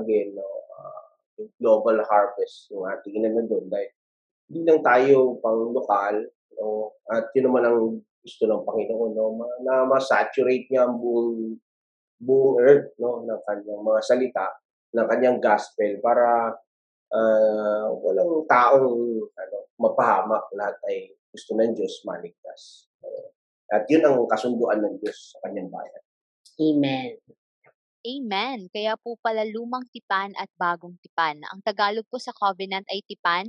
again, 0.00 0.34
no, 0.34 0.48
uh, 0.74 1.06
global 1.62 2.02
harvest 2.02 2.66
yung 2.74 2.90
ating 2.90 3.22
inano 3.22 3.46
doon 3.46 3.70
dahil 3.70 3.90
hindi 4.50 4.66
lang 4.66 4.82
tayo 4.82 5.38
pang 5.38 5.70
lokal, 5.70 6.26
no, 6.58 6.98
at 7.06 7.30
yun 7.38 7.46
naman 7.46 7.62
ang 7.62 7.80
gusto 8.20 8.42
ng 8.50 8.66
Panginoon, 8.66 9.12
no, 9.14 9.38
na 9.62 9.86
ma-saturate 9.86 10.66
niya 10.66 10.90
ang 10.90 10.98
buong, 10.98 11.54
buong 12.18 12.58
earth, 12.58 12.90
no, 12.98 13.22
ng 13.22 13.40
kanyang 13.46 13.82
mga 13.86 14.00
salita, 14.02 14.46
ng 14.90 15.06
kanyang 15.06 15.38
gospel 15.38 16.02
para 16.02 16.58
uh, 17.14 17.86
walang 18.00 18.46
taong 18.46 18.98
ano, 19.26 19.56
mapahamak. 19.78 20.44
Lahat 20.54 20.76
ay 20.90 21.14
gusto 21.30 21.54
ng 21.54 21.74
Diyos 21.74 22.02
maligtas. 22.06 22.90
At 23.70 23.86
yun 23.86 24.02
ang 24.02 24.26
kasunduan 24.26 24.82
ng 24.82 24.98
Diyos 24.98 25.34
sa 25.34 25.46
kanyang 25.46 25.70
bayan. 25.70 26.02
Amen. 26.58 27.10
Amen. 28.00 28.58
Kaya 28.72 28.98
po 28.98 29.14
pala 29.20 29.46
lumang 29.46 29.86
tipan 29.94 30.34
at 30.34 30.50
bagong 30.58 30.98
tipan. 31.04 31.38
Ang 31.52 31.60
Tagalog 31.62 32.08
po 32.10 32.18
sa 32.18 32.34
covenant 32.34 32.82
ay 32.90 33.04
tipan, 33.06 33.46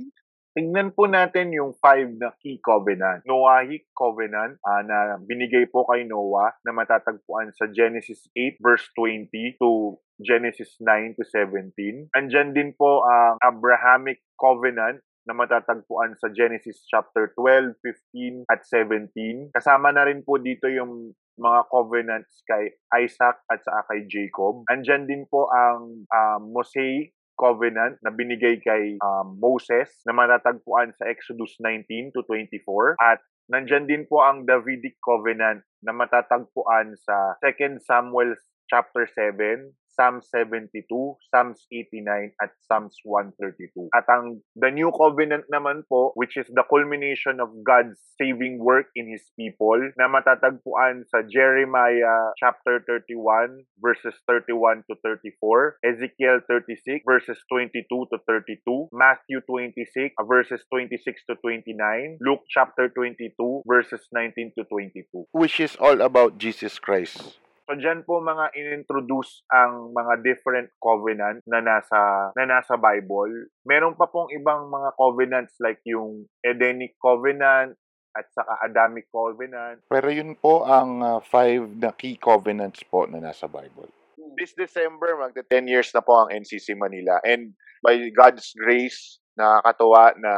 tingnan 0.52 0.92
po 0.92 1.08
natin 1.08 1.52
yung 1.52 1.72
five 1.80 2.12
na 2.20 2.32
key 2.40 2.60
covenant. 2.60 3.24
Noahic 3.24 3.88
covenant 3.96 4.60
uh, 4.60 4.82
na 4.84 5.16
binigay 5.24 5.64
po 5.68 5.88
kay 5.88 6.04
Noah 6.04 6.52
na 6.64 6.76
matatagpuan 6.76 7.52
sa 7.56 7.68
Genesis 7.72 8.28
8 8.36 8.60
verse 8.60 8.86
20 8.96 9.32
to 9.56 9.96
Genesis 10.22 10.78
9 10.80 11.18
to 11.18 11.24
17. 11.26 12.14
Andyan 12.16 12.54
din 12.54 12.72
po 12.72 13.04
ang 13.04 13.36
Abrahamic 13.42 14.22
covenant 14.38 15.02
na 15.22 15.34
matatagpuan 15.34 16.18
sa 16.18 16.30
Genesis 16.34 16.82
chapter 16.90 17.30
12, 17.38 17.78
15 17.78 18.50
at 18.50 18.66
17. 18.66 19.54
Kasama 19.54 19.94
na 19.94 20.06
rin 20.06 20.26
po 20.26 20.38
dito 20.38 20.66
yung 20.66 21.14
mga 21.38 21.60
covenants 21.70 22.42
kay 22.44 22.74
Isaac 22.98 23.40
at 23.48 23.62
sa 23.62 23.86
kay 23.86 24.04
Jacob. 24.10 24.66
Andyan 24.68 25.06
din 25.06 25.24
po 25.30 25.48
ang 25.48 26.04
um, 26.06 26.42
Mosaic 26.50 27.14
covenant 27.38 27.96
na 28.04 28.12
binigay 28.12 28.60
kay 28.60 29.00
um, 29.00 29.40
Moses 29.40 29.88
na 30.04 30.12
matatagpuan 30.12 30.92
sa 30.94 31.08
Exodus 31.08 31.56
19 31.58 32.12
to 32.12 32.22
24 32.28 33.00
at 33.00 33.18
nandyan 33.48 33.88
din 33.88 34.04
po 34.06 34.22
ang 34.22 34.44
Davidic 34.44 35.00
covenant 35.00 35.64
na 35.82 35.96
matatagpuan 35.96 36.94
sa 37.02 37.34
2 37.40 37.82
Samuel 37.82 38.36
chapter 38.68 39.08
7 39.08 39.72
Psalm 39.92 40.24
72, 40.24 40.88
Psalms 41.28 41.68
89, 41.68 42.32
at 42.40 42.50
Psalms 42.64 42.96
132. 43.04 43.92
At 43.92 44.08
ang 44.08 44.40
the 44.56 44.72
new 44.72 44.88
covenant 44.96 45.44
naman 45.52 45.84
po, 45.88 46.16
which 46.16 46.40
is 46.40 46.48
the 46.48 46.64
culmination 46.64 47.40
of 47.40 47.52
God's 47.60 48.00
saving 48.16 48.56
work 48.56 48.88
in 48.96 49.08
His 49.12 49.24
people, 49.36 49.78
na 50.00 50.08
matatagpuan 50.08 51.04
sa 51.12 51.20
Jeremiah 51.28 52.32
chapter 52.40 52.80
31, 52.88 53.68
verses 53.80 54.16
31 54.24 54.84
to 54.88 54.96
34, 55.04 55.84
Ezekiel 55.84 56.40
36, 56.48 57.04
verses 57.04 57.38
22 57.52 57.84
to 58.08 58.16
32, 58.24 58.88
Matthew 58.96 59.44
26, 59.44 60.16
verses 60.24 60.64
26 60.72 61.20
to 61.28 61.36
29, 61.44 62.18
Luke 62.24 62.48
chapter 62.48 62.88
22, 62.88 63.68
verses 63.68 64.00
19 64.12 64.56
to 64.56 64.64
22. 64.64 65.28
Which 65.32 65.60
is 65.60 65.76
all 65.76 66.00
about 66.00 66.38
Jesus 66.38 66.78
Christ. 66.78 67.36
So 67.72 67.80
diyan 67.80 68.04
po 68.04 68.20
mga 68.20 68.52
inintroduce 68.52 69.48
ang 69.48 69.96
mga 69.96 70.20
different 70.20 70.68
covenant 70.76 71.40
na 71.48 71.64
nasa 71.64 72.28
na 72.36 72.44
nasa 72.44 72.76
Bible. 72.76 73.48
Meron 73.64 73.96
pa 73.96 74.12
pong 74.12 74.28
ibang 74.36 74.68
mga 74.68 74.92
covenants 74.92 75.56
like 75.56 75.80
yung 75.88 76.28
Edenic 76.44 77.00
covenant 77.00 77.72
at 78.12 78.28
saka 78.28 78.60
Adamic 78.60 79.08
covenant. 79.08 79.80
Pero 79.88 80.12
yun 80.12 80.36
po 80.36 80.68
ang 80.68 81.00
uh, 81.00 81.16
five 81.24 81.64
na 81.80 81.96
key 81.96 82.20
covenants 82.20 82.84
po 82.84 83.08
na 83.08 83.24
nasa 83.24 83.48
Bible. 83.48 83.88
This 84.36 84.52
December, 84.52 85.16
magta 85.16 85.40
10 85.48 85.64
years 85.64 85.88
na 85.96 86.04
po 86.04 86.20
ang 86.20 86.28
NCC 86.28 86.76
Manila. 86.76 87.24
And 87.24 87.56
by 87.80 87.96
God's 88.12 88.52
grace, 88.52 89.16
nakakatuwa 89.40 90.12
na 90.20 90.34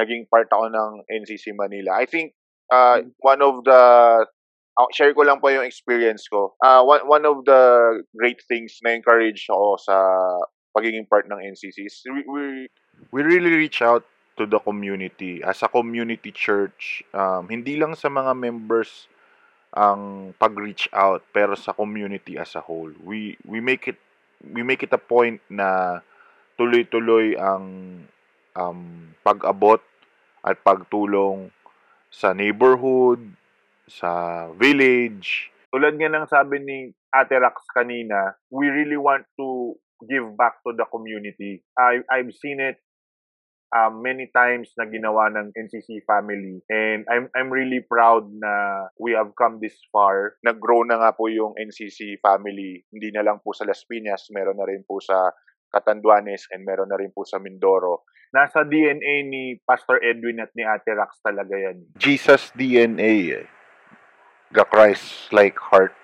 naging 0.00 0.32
part 0.32 0.48
ako 0.48 0.72
ng 0.72 1.04
NCC 1.12 1.52
Manila. 1.52 2.00
I 2.00 2.08
think 2.08 2.32
uh, 2.72 3.04
one 3.20 3.44
of 3.44 3.68
the 3.68 3.82
uh, 4.78 4.88
share 4.92 5.12
ko 5.14 5.22
lang 5.22 5.40
po 5.40 5.48
yung 5.48 5.64
experience 5.66 6.28
ko. 6.28 6.54
Uh, 6.62 6.82
one, 6.84 7.04
one 7.08 7.24
of 7.26 7.44
the 7.44 7.62
great 8.16 8.40
things 8.46 8.78
na 8.84 8.96
encourage 8.96 9.46
ako 9.50 9.76
sa 9.80 9.96
pagiging 10.72 11.08
part 11.08 11.28
ng 11.28 11.52
NCC 11.52 11.88
is 11.88 12.00
we, 12.08 12.24
we, 12.24 12.44
we 13.12 13.20
really 13.22 13.52
reach 13.52 13.82
out 13.82 14.04
to 14.36 14.46
the 14.46 14.58
community. 14.58 15.44
As 15.44 15.62
a 15.62 15.68
community 15.68 16.32
church, 16.32 17.04
um, 17.12 17.48
hindi 17.48 17.76
lang 17.76 17.92
sa 17.94 18.08
mga 18.08 18.32
members 18.32 19.08
ang 19.72 20.32
pag-reach 20.36 20.88
out, 20.92 21.24
pero 21.32 21.56
sa 21.56 21.72
community 21.72 22.36
as 22.36 22.52
a 22.56 22.60
whole. 22.60 22.92
We, 23.00 23.40
we 23.44 23.60
make 23.60 23.88
it 23.88 23.96
we 24.42 24.66
make 24.66 24.82
it 24.82 24.92
a 24.92 24.98
point 24.98 25.38
na 25.46 26.00
tuloy-tuloy 26.58 27.38
ang 27.38 27.64
um, 28.58 28.80
pag-abot 29.22 29.80
at 30.42 30.58
pagtulong 30.66 31.54
sa 32.10 32.34
neighborhood, 32.34 33.22
sa 33.92 34.48
village. 34.56 35.52
Tulad 35.68 35.96
nga 36.00 36.08
ng 36.08 36.28
sabi 36.28 36.56
ni 36.64 36.78
Ate 37.12 37.36
Rax 37.36 37.68
kanina, 37.72 38.36
we 38.48 38.72
really 38.72 38.96
want 38.96 39.28
to 39.36 39.76
give 40.08 40.24
back 40.36 40.60
to 40.64 40.72
the 40.72 40.88
community. 40.88 41.60
I, 41.76 42.00
I've 42.08 42.32
seen 42.32 42.60
it 42.60 42.80
um, 43.72 44.04
many 44.04 44.28
times 44.32 44.72
na 44.76 44.84
ginawa 44.88 45.32
ng 45.32 45.52
NCC 45.56 46.04
family. 46.04 46.60
And 46.68 47.08
I'm 47.08 47.32
I'm 47.32 47.48
really 47.48 47.80
proud 47.80 48.28
na 48.28 48.86
we 49.00 49.16
have 49.16 49.32
come 49.36 49.60
this 49.60 49.76
far. 49.88 50.36
Nag-grow 50.44 50.84
na 50.84 51.00
nga 51.00 51.10
po 51.16 51.28
yung 51.32 51.56
NCC 51.56 52.20
family. 52.20 52.84
Hindi 52.92 53.08
na 53.12 53.24
lang 53.24 53.40
po 53.40 53.56
sa 53.56 53.64
Las 53.64 53.84
Piñas, 53.88 54.28
meron 54.32 54.60
na 54.60 54.68
rin 54.68 54.84
po 54.84 55.00
sa 55.00 55.32
Catanduanes 55.72 56.52
and 56.52 56.68
meron 56.68 56.92
na 56.92 57.00
rin 57.00 57.08
po 57.16 57.24
sa 57.24 57.40
Mindoro. 57.40 58.04
Nasa 58.28 58.60
DNA 58.60 59.24
ni 59.24 59.56
Pastor 59.64 60.04
Edwin 60.04 60.44
at 60.44 60.52
ni 60.52 60.68
Ate 60.68 60.92
Rax 60.92 61.24
talaga 61.24 61.56
yan. 61.56 61.96
Jesus 61.96 62.52
DNA 62.52 63.12
eh 63.40 63.61
the 64.52 64.64
Christ-like 64.68 65.58
heart. 65.58 65.96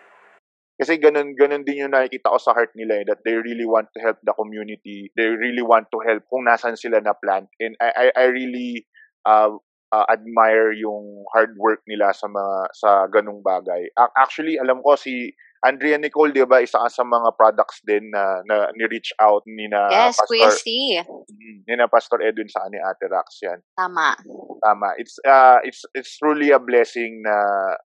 Kasi 0.78 0.94
ganun, 1.02 1.34
ganun 1.34 1.66
din 1.66 1.86
yung 1.86 1.92
nakikita 1.92 2.30
ko 2.30 2.38
sa 2.38 2.54
heart 2.54 2.70
nila 2.78 3.02
eh, 3.02 3.04
that 3.10 3.26
they 3.26 3.34
really 3.34 3.66
want 3.66 3.90
to 3.92 3.98
help 3.98 4.16
the 4.22 4.30
community. 4.38 5.10
They 5.18 5.26
really 5.26 5.62
want 5.62 5.90
to 5.90 5.98
help 6.06 6.22
kung 6.30 6.46
nasan 6.46 6.78
sila 6.78 7.02
na 7.02 7.18
plant. 7.18 7.50
And 7.58 7.74
I, 7.82 7.90
I, 7.90 8.06
I 8.14 8.24
really 8.30 8.86
uh, 9.26 9.58
uh, 9.90 10.06
admire 10.06 10.70
yung 10.70 11.26
hard 11.34 11.58
work 11.58 11.82
nila 11.90 12.14
sa 12.14 12.30
mga 12.30 12.56
sa 12.78 12.90
ganung 13.10 13.42
bagay. 13.42 13.90
Actually, 14.14 14.60
alam 14.62 14.78
ko 14.86 14.94
si 14.94 15.34
Andrea 15.66 15.98
Nicole, 15.98 16.30
di 16.30 16.46
ba, 16.46 16.62
isa 16.62 16.78
sa 16.86 17.02
mga 17.02 17.34
products 17.34 17.82
din 17.82 18.14
na, 18.14 18.38
na 18.46 18.70
ni-reach 18.78 19.10
out 19.18 19.42
ni 19.42 19.66
na 19.66 19.90
yes, 19.90 20.14
Pastor, 20.14 20.26
Kuya 20.30 20.50
C. 20.54 20.66
Mm, 21.02 21.58
ni 21.66 21.74
na 21.74 21.90
Pastor 21.90 22.22
Edwin 22.22 22.46
sa 22.46 22.70
ni 22.70 22.78
Ate 22.78 23.10
Rax 23.10 23.42
yan. 23.42 23.58
Tama. 23.74 24.14
Tama. 24.62 24.94
It's 24.98 25.18
uh 25.26 25.58
it's 25.66 25.82
it's 25.94 26.14
truly 26.18 26.54
a 26.54 26.62
blessing 26.62 27.26
na 27.26 27.34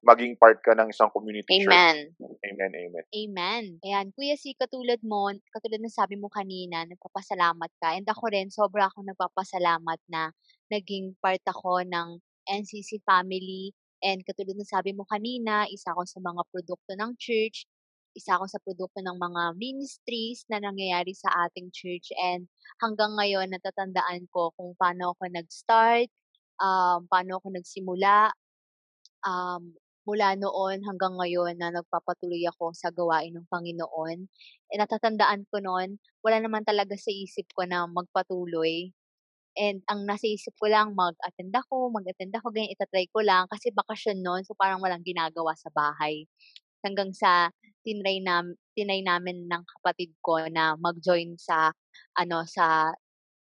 maging 0.05 0.37
part 0.37 0.61
ka 0.61 0.77
ng 0.77 0.93
isang 0.93 1.09
community 1.09 1.65
Amen. 1.65 2.13
church. 2.13 2.37
Amen. 2.45 2.71
Amen. 2.77 3.05
Amen. 3.09 3.63
Ayan, 3.81 4.07
Kuya 4.13 4.37
C, 4.37 4.53
katulad 4.53 5.01
mo, 5.01 5.33
katulad 5.49 5.81
ng 5.81 5.89
sabi 5.89 6.13
mo 6.17 6.29
kanina, 6.29 6.85
nagpapasalamat 6.85 7.71
ka. 7.81 7.97
And 7.97 8.05
ako 8.05 8.29
rin, 8.29 8.53
sobra 8.53 8.89
ako 8.89 9.01
nagpapasalamat 9.01 9.99
na 10.13 10.29
naging 10.69 11.17
part 11.17 11.41
ako 11.49 11.81
ng 11.81 12.21
NCC 12.43 13.01
family 13.07 13.71
And 14.03 14.19
katulad 14.27 14.59
ng 14.59 14.67
sabi 14.67 14.91
mo 14.91 15.07
kanina, 15.07 15.65
isa 15.71 15.95
ako 15.95 16.03
sa 16.03 16.19
mga 16.19 16.41
produkto 16.51 16.91
ng 16.99 17.15
church, 17.15 17.63
isa 18.13 18.37
ako 18.37 18.45
sa 18.51 18.59
produkto 18.61 18.99
ng 19.01 19.17
mga 19.17 19.57
ministries 19.57 20.45
na 20.51 20.61
nangyayari 20.61 21.15
sa 21.17 21.31
ating 21.47 21.71
church. 21.73 22.13
And 22.19 22.45
hanggang 22.83 23.15
ngayon, 23.17 23.49
natatandaan 23.55 24.29
ko 24.29 24.53
kung 24.59 24.75
paano 24.77 25.15
ako 25.15 25.31
nag-start, 25.31 26.11
um, 26.61 27.07
paano 27.09 27.41
ako 27.41 27.55
nagsimula, 27.57 28.29
um, 29.25 29.73
mula 30.03 30.35
noon 30.35 30.83
hanggang 30.83 31.15
ngayon 31.15 31.55
na 31.55 31.71
nagpapatuloy 31.71 32.43
ako 32.51 32.75
sa 32.75 32.91
gawain 32.91 33.33
ng 33.39 33.47
Panginoon. 33.47 34.27
E 34.67 34.73
natatandaan 34.75 35.47
ko 35.47 35.63
noon, 35.63 35.95
wala 36.19 36.37
naman 36.43 36.67
talaga 36.67 36.99
sa 36.99 37.07
isip 37.11 37.47
ko 37.55 37.63
na 37.63 37.87
magpatuloy 37.87 38.91
And 39.57 39.85
ang 39.85 40.09
nasa 40.09 40.25
isip 40.25 40.53
ko 40.57 40.65
lang, 40.69 40.97
mag-attend 40.97 41.53
ako, 41.53 41.93
mag-attend 41.93 42.33
ako, 42.33 42.49
ganyan, 42.49 42.73
itatry 42.73 43.05
ko 43.13 43.21
lang. 43.21 43.45
Kasi 43.49 43.69
bakasyon 43.73 44.21
noon, 44.25 44.41
so 44.45 44.57
parang 44.57 44.81
walang 44.81 45.05
ginagawa 45.05 45.53
sa 45.57 45.69
bahay. 45.69 46.25
Hanggang 46.85 47.13
sa 47.13 47.53
tinry, 47.85 48.19
nam, 48.23 48.57
tinry 48.73 49.05
namin 49.05 49.45
ng 49.49 49.63
kapatid 49.79 50.13
ko 50.25 50.41
na 50.49 50.73
mag-join 50.79 51.37
sa, 51.37 51.69
ano, 52.17 52.45
sa, 52.49 52.91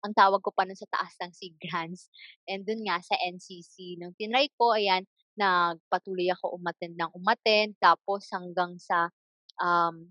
ang 0.04 0.14
tawag 0.16 0.42
ko 0.44 0.50
pa 0.52 0.66
nun 0.68 0.76
sa 0.78 0.88
taas 0.92 1.14
ng 1.22 1.32
SIG 1.32 1.54
grants. 1.62 2.10
And 2.50 2.66
dun 2.66 2.84
nga, 2.84 3.00
sa 3.00 3.16
NCC. 3.22 3.96
Nung 4.02 4.14
tinry 4.18 4.50
ko, 4.58 4.76
ayan, 4.76 5.06
nagpatuloy 5.38 6.28
ako 6.34 6.58
umattend 6.60 6.98
ng 6.98 7.12
umattend. 7.16 7.78
Tapos 7.80 8.28
hanggang 8.34 8.76
sa, 8.76 9.08
um, 9.62 10.10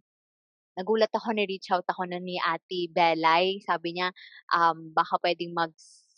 nagulat 0.77 1.11
ako, 1.11 1.35
ni-reach 1.35 1.71
out 1.73 1.85
ako 1.87 2.07
na 2.07 2.19
ni 2.19 2.39
Ate 2.39 2.87
Belay. 2.91 3.59
Sabi 3.63 3.99
niya, 3.99 4.11
um, 4.53 4.91
baka 4.95 5.19
pwedeng 5.23 5.51
mag 5.55 5.71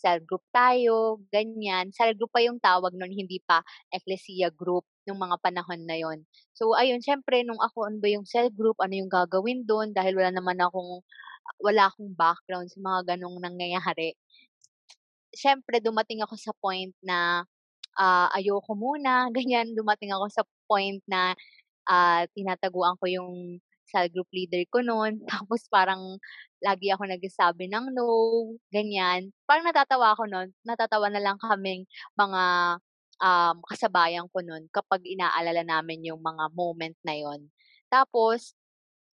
cell 0.03 0.19
group 0.27 0.43
tayo, 0.51 1.23
ganyan. 1.31 1.87
Cell 1.95 2.11
group 2.19 2.35
pa 2.35 2.43
yung 2.43 2.59
tawag 2.59 2.91
nun, 2.91 3.07
hindi 3.07 3.39
pa 3.39 3.63
ecclesia 3.87 4.51
group 4.51 4.83
nung 5.07 5.15
mga 5.15 5.39
panahon 5.39 5.87
na 5.87 5.95
yon. 5.95 6.27
So, 6.51 6.75
ayun, 6.75 6.99
syempre, 6.99 7.47
nung 7.47 7.59
ako, 7.59 7.87
ano 7.87 7.97
ba 8.03 8.11
yung 8.11 8.27
cell 8.27 8.51
group, 8.51 8.75
ano 8.83 8.99
yung 8.99 9.07
gagawin 9.07 9.63
doon, 9.63 9.95
dahil 9.95 10.19
wala 10.19 10.35
naman 10.35 10.59
akong, 10.59 10.99
wala 11.63 11.87
akong 11.87 12.11
background 12.19 12.67
sa 12.67 12.79
mga 12.83 13.15
ganong 13.15 13.39
nangyayari. 13.39 14.19
Syempre, 15.31 15.79
dumating 15.79 16.19
ako 16.19 16.35
sa 16.35 16.51
point 16.59 16.91
na 16.99 17.47
uh, 17.95 18.27
ayoko 18.35 18.75
muna, 18.75 19.27
ganyan. 19.35 19.71
Dumating 19.71 20.11
ako 20.11 20.25
sa 20.29 20.43
point 20.67 20.99
na 21.07 21.31
uh, 21.87 22.27
tinataguan 22.35 22.99
ko 22.99 23.05
yung 23.07 23.31
cell 23.93 24.09
group 24.09 24.25
leader 24.33 24.65
ko 24.73 24.81
noon. 24.81 25.21
Tapos 25.29 25.69
parang 25.69 26.17
lagi 26.65 26.89
ako 26.89 27.05
nagsasabi 27.05 27.69
ng 27.69 27.93
no, 27.93 28.07
ganyan. 28.73 29.29
Parang 29.45 29.69
natatawa 29.69 30.17
ako 30.17 30.25
noon. 30.25 30.49
Natatawa 30.65 31.13
na 31.13 31.21
lang 31.21 31.37
kaming 31.37 31.85
mga 32.17 32.43
um, 33.21 33.55
kasabayan 33.69 34.25
ko 34.33 34.41
noon 34.41 34.65
kapag 34.73 35.05
inaalala 35.05 35.61
namin 35.61 36.01
yung 36.09 36.21
mga 36.23 36.49
moment 36.57 36.97
na 37.05 37.13
yon. 37.13 37.47
Tapos, 37.93 38.57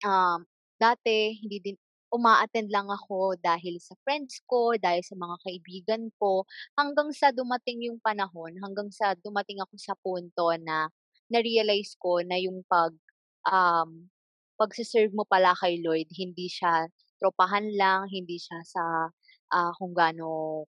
um, 0.06 0.46
dati, 0.78 1.34
hindi 1.42 1.58
din, 1.58 1.76
uma-attend 2.08 2.72
lang 2.72 2.88
ako 2.88 3.36
dahil 3.36 3.76
sa 3.82 3.92
friends 4.00 4.40
ko, 4.48 4.72
dahil 4.80 5.04
sa 5.04 5.12
mga 5.18 5.36
kaibigan 5.44 6.02
ko, 6.16 6.48
hanggang 6.78 7.12
sa 7.12 7.28
dumating 7.34 7.84
yung 7.84 8.00
panahon, 8.00 8.56
hanggang 8.64 8.88
sa 8.88 9.12
dumating 9.20 9.60
ako 9.60 9.74
sa 9.76 9.92
punto 10.00 10.48
na 10.56 10.88
na-realize 11.28 11.92
ko 12.00 12.24
na 12.24 12.40
yung 12.40 12.64
pag 12.64 12.96
um, 13.44 14.08
pagse-serve 14.58 15.14
mo 15.14 15.24
pala 15.24 15.54
kay 15.56 15.80
Lord, 15.80 16.10
hindi 16.12 16.50
siya 16.50 16.90
tropahan 17.22 17.66
lang, 17.74 18.10
hindi 18.10 18.38
siya 18.38 18.58
sa 18.66 18.84
ah, 19.54 19.72
kung 19.78 19.94
gaano 19.96 20.64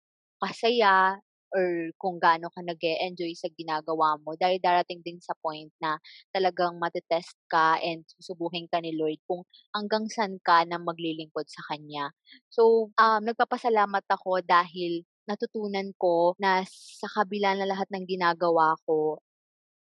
kasaya 0.42 1.18
or 1.56 1.96
kung 1.96 2.20
gaano 2.20 2.52
ka 2.52 2.60
nag 2.60 2.82
enjoy 2.84 3.32
sa 3.38 3.48
ginagawa 3.56 4.20
mo. 4.20 4.36
Dahil 4.36 4.60
darating 4.60 5.00
din 5.06 5.20
sa 5.24 5.32
point 5.40 5.72
na 5.80 5.96
talagang 6.36 6.76
matetest 6.76 7.38
ka 7.48 7.80
and 7.80 8.04
susubuhin 8.20 8.68
ka 8.68 8.84
ni 8.84 8.92
Lord 8.98 9.20
kung 9.30 9.48
hanggang 9.72 10.12
saan 10.12 10.36
ka 10.44 10.68
na 10.68 10.76
maglilingkod 10.82 11.48
sa 11.48 11.64
Kanya. 11.72 12.12
So, 12.52 12.92
um, 13.00 13.22
nagpapasalamat 13.24 14.04
ako 14.12 14.44
dahil 14.44 15.08
natutunan 15.26 15.96
ko 15.98 16.36
na 16.38 16.68
sa 16.70 17.08
kabila 17.10 17.56
na 17.58 17.66
lahat 17.66 17.88
ng 17.90 18.06
ginagawa 18.06 18.76
ko, 18.86 19.24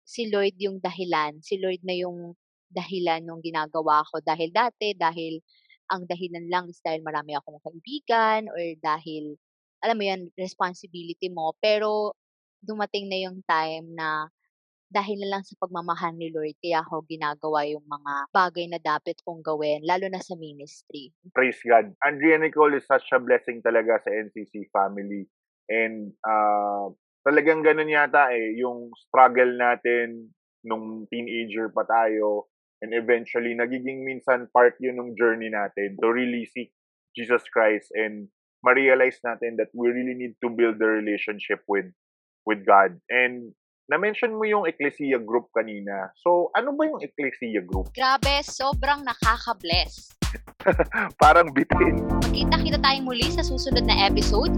si 0.08 0.32
Lord 0.32 0.56
yung 0.56 0.80
dahilan. 0.80 1.38
Si 1.44 1.60
Lord 1.60 1.84
na 1.84 1.94
yung 1.94 2.32
dahilan 2.70 3.24
ng 3.24 3.40
ginagawa 3.40 4.04
ko. 4.08 4.20
Dahil 4.20 4.52
dati, 4.52 4.92
dahil 4.94 5.40
ang 5.88 6.04
dahilan 6.04 6.46
lang 6.52 6.68
is 6.68 6.80
dahil 6.84 7.00
marami 7.00 7.34
akong 7.34 7.60
kaibigan 7.64 8.48
or 8.52 8.60
dahil, 8.80 9.36
alam 9.80 9.96
mo 9.96 10.04
yan, 10.04 10.22
responsibility 10.36 11.32
mo. 11.32 11.56
Pero 11.58 12.12
dumating 12.60 13.08
na 13.08 13.18
yung 13.24 13.40
time 13.46 13.88
na 13.96 14.28
dahil 14.88 15.20
na 15.20 15.36
lang 15.36 15.42
sa 15.44 15.52
pagmamahal 15.60 16.16
ni 16.16 16.32
Lord, 16.32 16.56
kaya 16.64 16.80
ako 16.80 17.04
ginagawa 17.04 17.68
yung 17.68 17.84
mga 17.84 18.12
bagay 18.32 18.64
na 18.72 18.80
dapat 18.80 19.20
kong 19.20 19.44
gawin, 19.44 19.84
lalo 19.84 20.08
na 20.08 20.20
sa 20.24 20.32
ministry. 20.40 21.12
Praise 21.36 21.60
God. 21.60 21.92
Andrea 22.00 22.40
Nicole 22.40 22.80
is 22.80 22.88
such 22.88 23.04
a 23.12 23.20
blessing 23.20 23.60
talaga 23.60 24.00
sa 24.00 24.08
NCC 24.08 24.72
family. 24.72 25.28
And 25.68 26.16
uh, 26.24 26.88
talagang 27.20 27.68
ganun 27.68 27.92
yata 27.92 28.32
eh, 28.32 28.56
yung 28.56 28.88
struggle 28.96 29.60
natin 29.60 30.32
nung 30.64 31.04
teenager 31.12 31.68
pa 31.68 31.84
tayo, 31.84 32.48
and 32.80 32.94
eventually, 32.94 33.54
nagiging 33.54 34.06
minsan 34.06 34.46
part 34.54 34.78
yun 34.78 34.98
ng 34.98 35.18
journey 35.18 35.50
natin 35.50 35.98
to 35.98 36.06
really 36.10 36.46
seek 36.46 36.70
Jesus 37.18 37.42
Christ 37.50 37.90
and 37.94 38.30
ma-realize 38.62 39.18
natin 39.22 39.58
that 39.58 39.70
we 39.74 39.90
really 39.90 40.14
need 40.14 40.34
to 40.42 40.50
build 40.50 40.78
the 40.78 40.86
relationship 40.86 41.62
with 41.66 41.90
with 42.46 42.62
God. 42.66 42.98
And 43.10 43.54
na-mention 43.88 44.36
mo 44.36 44.44
yung 44.44 44.64
Ecclesia 44.68 45.18
group 45.18 45.50
kanina. 45.50 46.12
So, 46.20 46.52
ano 46.54 46.76
ba 46.76 46.86
yung 46.86 47.00
Ecclesia 47.00 47.64
group? 47.64 47.90
Grabe, 47.96 48.44
sobrang 48.44 49.02
nakaka-bless. 49.02 50.12
Parang 51.22 51.48
bitin. 51.50 52.04
Magkita-kita 52.20 52.78
tayong 52.84 53.08
muli 53.08 53.26
sa 53.32 53.40
susunod 53.40 53.88
na 53.88 54.06
episode. 54.06 54.52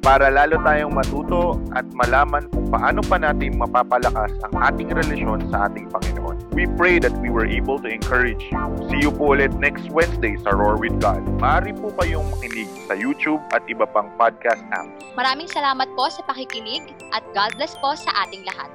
Para 0.00 0.32
lalo 0.32 0.56
tayong 0.64 0.96
matuto 0.96 1.60
at 1.76 1.84
malaman 1.92 2.48
kung 2.48 2.72
paano 2.72 3.04
pa 3.04 3.20
natin 3.20 3.60
mapapalakas 3.60 4.32
ang 4.48 4.54
ating 4.72 4.88
relasyon 4.96 5.44
sa 5.52 5.68
ating 5.68 5.92
Panginoon. 5.92 6.40
We 6.56 6.64
pray 6.80 6.96
that 7.04 7.12
we 7.20 7.28
were 7.28 7.44
able 7.44 7.76
to 7.84 7.88
encourage 7.92 8.40
you. 8.48 8.56
See 8.88 9.04
you 9.04 9.12
po 9.12 9.36
ulit 9.36 9.52
next 9.60 9.92
Wednesday 9.92 10.40
sa 10.40 10.56
Roar 10.56 10.80
with 10.80 10.96
God. 11.04 11.20
Maaari 11.36 11.76
po 11.76 11.92
kayong 12.00 12.32
makinig 12.32 12.72
sa 12.88 12.96
YouTube 12.96 13.44
at 13.52 13.60
iba 13.68 13.84
pang 13.84 14.08
podcast 14.16 14.64
apps. 14.72 14.88
Maraming 15.20 15.52
salamat 15.52 15.92
po 15.92 16.08
sa 16.08 16.24
pakikinig 16.24 16.96
at 17.12 17.20
God 17.36 17.52
bless 17.60 17.76
po 17.76 17.92
sa 17.92 18.24
ating 18.24 18.48
lahat. 18.48 18.72